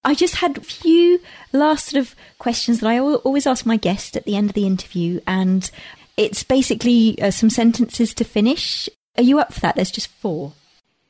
[0.04, 1.20] I just had a few
[1.54, 4.66] last sort of questions that I always ask my guest at the end of the
[4.66, 5.70] interview, and
[6.18, 8.90] it's basically uh, some sentences to finish.
[9.18, 9.76] Are you up for that?
[9.76, 10.54] There's just four.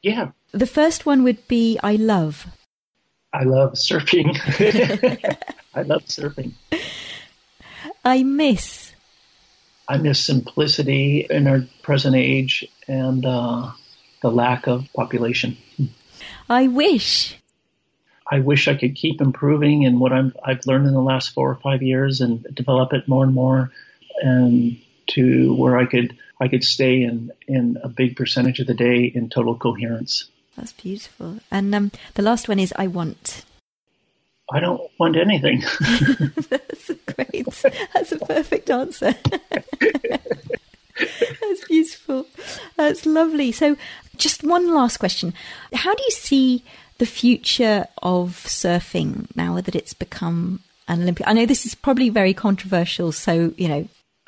[0.01, 0.31] Yeah.
[0.51, 2.47] The first one would be I love.
[3.33, 4.35] I love surfing.
[5.73, 6.53] I love surfing.
[8.03, 8.93] I miss?
[9.87, 13.71] I miss simplicity in our present age and uh,
[14.21, 15.57] the lack of population.
[16.49, 17.37] I wish.
[18.31, 21.51] I wish I could keep improving in what I'm, I've learned in the last four
[21.51, 23.71] or five years and develop it more and more,
[24.21, 28.73] and to where I could I could stay in in a big percentage of the
[28.73, 30.29] day in total coherence.
[30.55, 31.39] That's beautiful.
[31.51, 33.43] And um, the last one is I want.
[34.51, 35.61] I don't want anything.
[36.49, 37.45] That's great.
[37.93, 39.13] That's a perfect answer.
[40.99, 42.27] That's beautiful.
[42.75, 43.51] That's lovely.
[43.51, 43.75] So,
[44.17, 45.33] just one last question.
[45.73, 46.63] How do you see
[47.01, 51.27] the future of surfing now that it's become an Olympic?
[51.27, 53.87] I know this is probably very controversial, so, you know.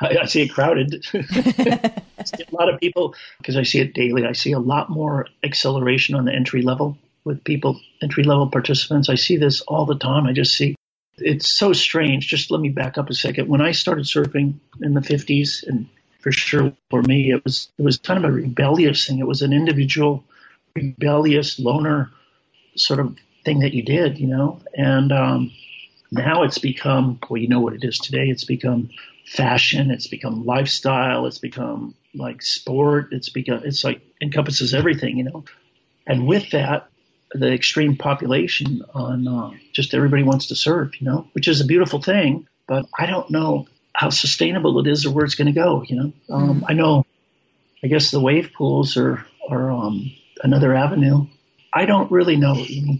[0.00, 1.04] I, see it crowded.
[1.12, 2.02] a
[2.52, 6.26] lot of people, because I see it daily, I see a lot more acceleration on
[6.26, 9.08] the entry level with people, entry level participants.
[9.08, 10.26] I see this all the time.
[10.26, 10.76] I just see
[11.18, 12.28] it's so strange.
[12.28, 13.48] Just let me back up a second.
[13.48, 15.88] When I started surfing in the 50s, and
[16.20, 19.18] for sure for me, it was it was kind of a rebellious thing.
[19.18, 20.22] It was an individual,
[20.74, 22.10] rebellious loner
[22.76, 24.60] sort of thing that you did, you know.
[24.74, 25.52] And um,
[26.10, 28.28] now it's become well, you know what it is today.
[28.28, 28.90] It's become
[29.26, 29.90] fashion.
[29.90, 31.26] It's become lifestyle.
[31.26, 33.08] It's become like sport.
[33.12, 35.44] It's become it's like encompasses everything, you know.
[36.06, 36.88] And with that,
[37.32, 41.66] the extreme population on uh, just everybody wants to surf, you know, which is a
[41.66, 42.46] beautiful thing.
[42.66, 45.82] But I don't know how sustainable it is or where it's going to go.
[45.82, 46.64] You know, um, mm.
[46.68, 47.06] I know.
[47.82, 50.12] I guess the wave pools are are um,
[50.42, 51.26] another avenue.
[51.72, 52.54] I don't really know.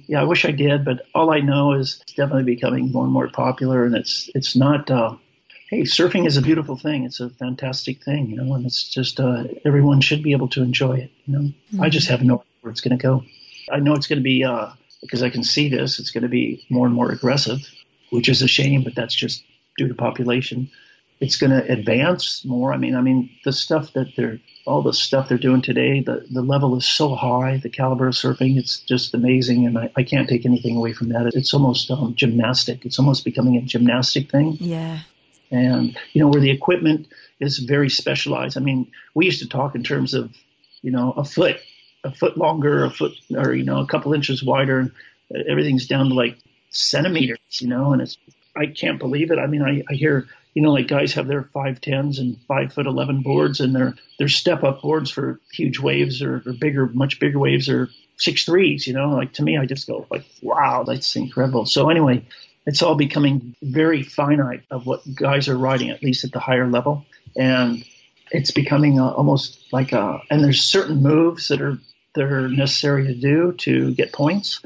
[0.07, 3.12] Yeah, I wish I did, but all I know is it's definitely becoming more and
[3.12, 4.91] more popular, and it's it's not.
[4.91, 5.16] Uh,
[5.68, 7.05] hey, surfing is a beautiful thing.
[7.05, 10.62] It's a fantastic thing, you know, and it's just uh, everyone should be able to
[10.62, 11.11] enjoy it.
[11.24, 11.82] You know, mm-hmm.
[11.82, 13.24] I just have no idea where it's going to go.
[13.72, 14.70] I know it's going to be uh,
[15.01, 15.99] because I can see this.
[15.99, 17.61] It's going to be more and more aggressive,
[18.11, 19.43] which is a shame, but that's just
[19.78, 20.70] due to population.
[21.21, 22.73] It's going to advance more.
[22.73, 26.01] I mean, I mean the stuff that they're all the stuff they're doing today.
[26.01, 27.59] The the level is so high.
[27.62, 31.11] The caliber of surfing, it's just amazing, and I, I can't take anything away from
[31.11, 31.33] that.
[31.35, 32.87] It's almost um, gymnastic.
[32.87, 34.57] It's almost becoming a gymnastic thing.
[34.61, 35.01] Yeah.
[35.51, 37.09] And you know where the equipment
[37.41, 38.57] is very specialized.
[38.57, 40.33] I mean, we used to talk in terms of
[40.83, 41.61] you know a foot
[42.05, 44.93] a foot longer, a foot, or you know, a couple inches wider, and
[45.49, 46.39] everything's down to like
[46.71, 48.16] centimeters, you know, and it's
[48.57, 49.39] I can't believe it.
[49.39, 52.72] I mean, I, I hear you know like guys have their five tens and five
[52.72, 56.86] foot eleven boards, and their their step up boards for huge waves or, or bigger,
[56.86, 58.86] much bigger waves or six threes.
[58.86, 61.66] You know, like to me, I just go like, wow, that's incredible.
[61.66, 62.24] So anyway,
[62.66, 66.68] it's all becoming very finite of what guys are riding, at least at the higher
[66.68, 67.84] level, and
[68.30, 70.20] it's becoming a, almost like a.
[70.30, 71.78] And there's certain moves that are
[72.14, 74.61] that are necessary to do to get points.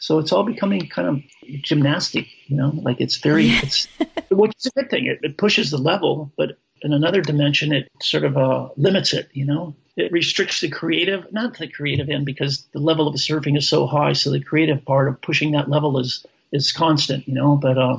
[0.00, 3.86] So it's all becoming kind of gymnastic, you know, like it's very, it's,
[4.30, 5.06] which is a good thing.
[5.06, 9.28] It, it, pushes the level, but in another dimension, it sort of uh, limits it,
[9.34, 9.76] you know.
[9.96, 13.86] It restricts the creative, not the creative end, because the level of surfing is so
[13.86, 14.14] high.
[14.14, 17.56] So the creative part of pushing that level is is constant, you know.
[17.56, 17.98] But uh,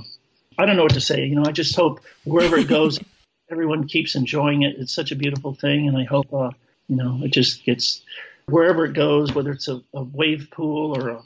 [0.57, 1.25] I don't know what to say.
[1.25, 2.99] You know, I just hope wherever it goes,
[3.51, 4.77] everyone keeps enjoying it.
[4.79, 6.49] It's such a beautiful thing, and I hope, uh,
[6.87, 8.01] you know, it just gets
[8.47, 11.23] wherever it goes, whether it's a, a wave pool or a,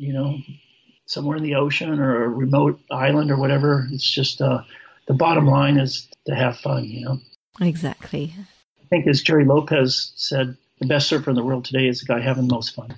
[0.00, 0.38] you know,
[1.04, 3.86] somewhere in the ocean or a remote island or whatever.
[3.92, 4.62] It's just uh,
[5.06, 7.18] the bottom line is to have fun, you know.
[7.60, 8.34] Exactly.
[8.80, 12.06] I think, as Gerry Lopez said, the best surfer in the world today is the
[12.06, 12.96] guy having the most fun.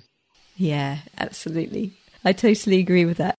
[0.55, 1.93] Yeah, absolutely.
[2.23, 3.35] I totally agree with that.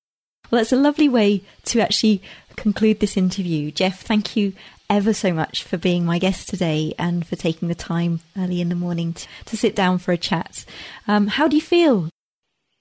[0.50, 2.22] Well, that's a lovely way to actually
[2.56, 3.70] conclude this interview.
[3.70, 4.52] Jeff, thank you
[4.90, 8.68] ever so much for being my guest today and for taking the time early in
[8.68, 10.66] the morning to, to sit down for a chat.
[11.08, 12.10] Um, how do you feel?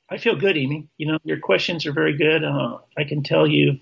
[0.09, 0.87] I feel good, Amy.
[0.97, 2.43] You know, your questions are very good.
[2.43, 3.79] Uh, I can tell you've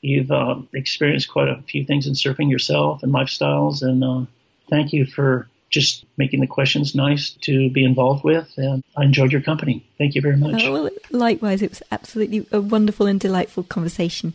[0.00, 4.30] you've uh, experienced quite a few things in surfing yourself and lifestyles, and uh,
[4.68, 8.50] thank you for just making the questions nice to be involved with.
[8.56, 9.86] And I enjoyed your company.
[9.98, 10.62] Thank you very much.
[10.64, 14.34] Oh, well, likewise, it was absolutely a wonderful and delightful conversation.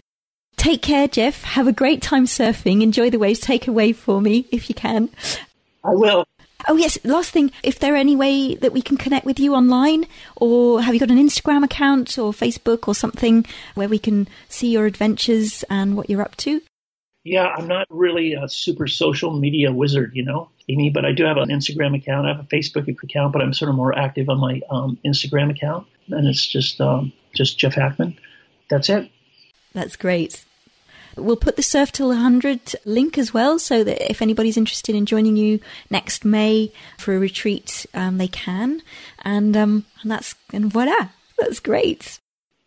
[0.58, 1.44] Take care, Jeff.
[1.44, 2.82] Have a great time surfing.
[2.82, 3.40] Enjoy the waves.
[3.40, 5.10] Take a wave for me if you can.
[5.84, 6.26] I will.
[6.68, 6.98] Oh, yes.
[7.04, 10.06] Last thing, if there any way that we can connect with you online,
[10.36, 13.46] or have you got an Instagram account or Facebook or something
[13.76, 16.62] where we can see your adventures and what you're up to?
[17.24, 21.24] Yeah, I'm not really a super social media wizard, you know, Amy, but I do
[21.24, 22.28] have an Instagram account.
[22.28, 25.50] I have a Facebook account, but I'm sort of more active on my um, Instagram
[25.50, 28.18] account, and it's just um, just Jeff Hakman.
[28.70, 29.10] That's it.
[29.74, 30.44] That's great.
[31.16, 35.06] We'll put the Surf Till 100 link as well, so that if anybody's interested in
[35.06, 35.60] joining you
[35.90, 38.82] next May for a retreat, um, they can.
[39.24, 42.20] And um, and that's and voila, that's great.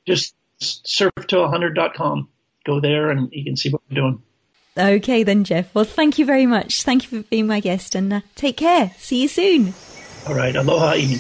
[0.07, 2.29] Just surf surftill100.com.
[2.65, 4.23] Go there, and you can see what we're doing.
[4.79, 5.75] Okay, then, Jeff.
[5.75, 6.83] Well, thank you very much.
[6.83, 8.93] Thank you for being my guest and uh, take care.
[8.99, 9.75] See you soon.
[10.29, 10.55] All right.
[10.55, 11.19] Aloha, Amy.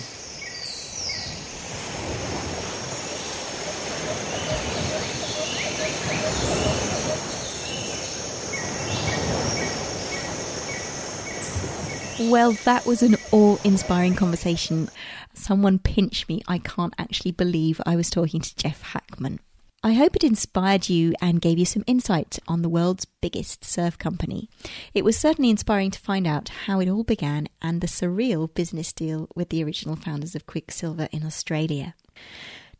[12.28, 14.88] Well, that was an awe inspiring conversation.
[15.34, 16.42] Someone pinch me.
[16.48, 19.38] I can't actually believe I was talking to Jeff Hakman.
[19.84, 23.96] I hope it inspired you and gave you some insight on the world's biggest surf
[23.96, 24.48] company.
[24.92, 28.92] It was certainly inspiring to find out how it all began and the surreal business
[28.92, 31.94] deal with the original founders of Quiksilver in Australia.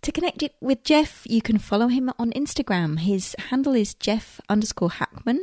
[0.07, 3.01] To connect it with Jeff, you can follow him on Instagram.
[3.01, 5.41] His handle is Jeff underscore Hakman,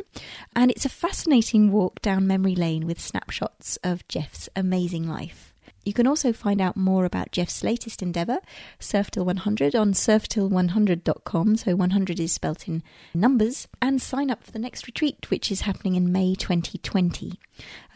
[0.55, 5.53] and it's a fascinating walk down memory lane with snapshots of Jeff's amazing life.
[5.83, 8.37] You can also find out more about Jeff's latest endeavour,
[8.79, 11.57] Surftill 100, on surftill100.com.
[11.57, 12.83] So 100 is spelt in
[13.13, 13.67] numbers.
[13.81, 17.37] And sign up for the next retreat, which is happening in May 2020.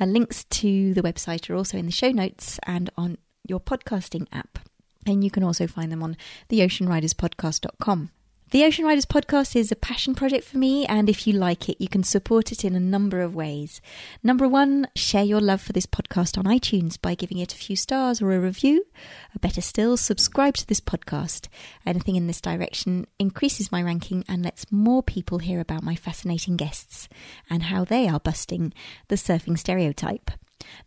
[0.01, 4.28] Uh, links to the website are also in the show notes and on your podcasting
[4.34, 4.59] app.
[5.08, 6.18] And you can also find them on
[6.49, 8.12] theoceanriderspodcast.com.
[8.49, 11.82] The Ocean Riders podcast is a passion project for me, and if you like it,
[11.82, 13.82] you can support it in a number of ways.
[14.24, 17.76] Number one, share your love for this podcast on iTunes by giving it a few
[17.76, 18.86] stars or a review.
[19.36, 21.49] Or better still, subscribe to this podcast.
[21.86, 26.55] Anything in this direction increases my ranking and lets more people hear about my fascinating
[26.55, 27.10] guests
[27.49, 28.74] and how they are busting
[29.10, 30.32] the surfing stereotype.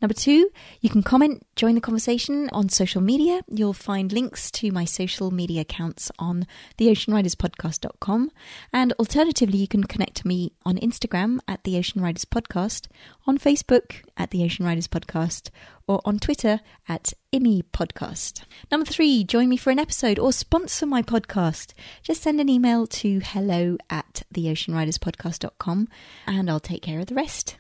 [0.01, 0.51] Number two,
[0.81, 3.43] you can comment, join the conversation on social media.
[3.49, 6.47] You'll find links to my social media accounts on
[6.79, 8.31] theoceanriderspodcast.com.
[8.73, 12.89] And alternatively, you can connect to me on Instagram at the Ocean Riders Podcast,
[13.27, 15.51] on Facebook at the Ocean Riders Podcast,
[15.87, 18.43] or on Twitter at IMI Podcast.
[18.71, 21.75] Number three, join me for an episode or sponsor my podcast.
[22.03, 25.89] Just send an email to hello at theoceanriderspodcast.com
[26.27, 27.57] and I'll take care of the rest.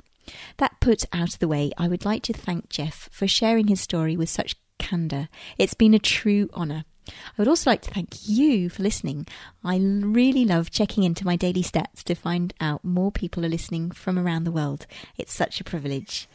[0.58, 3.80] That put out of the way, I would like to thank Jeff for sharing his
[3.80, 5.28] story with such candour.
[5.58, 6.84] It's been a true honour.
[7.08, 9.26] I would also like to thank you for listening.
[9.64, 13.90] I really love checking into my daily stats to find out more people are listening
[13.90, 14.86] from around the world.
[15.18, 16.28] It's such a privilege.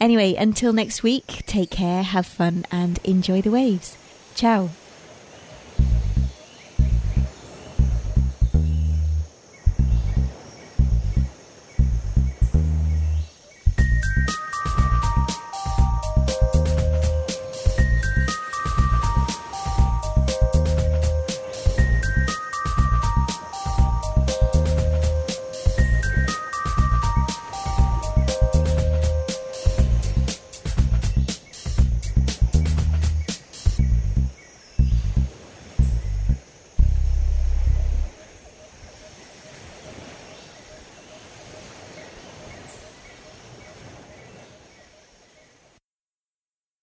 [0.00, 3.96] Anyway, until next week, take care, have fun, and enjoy the waves.
[4.34, 4.70] Ciao.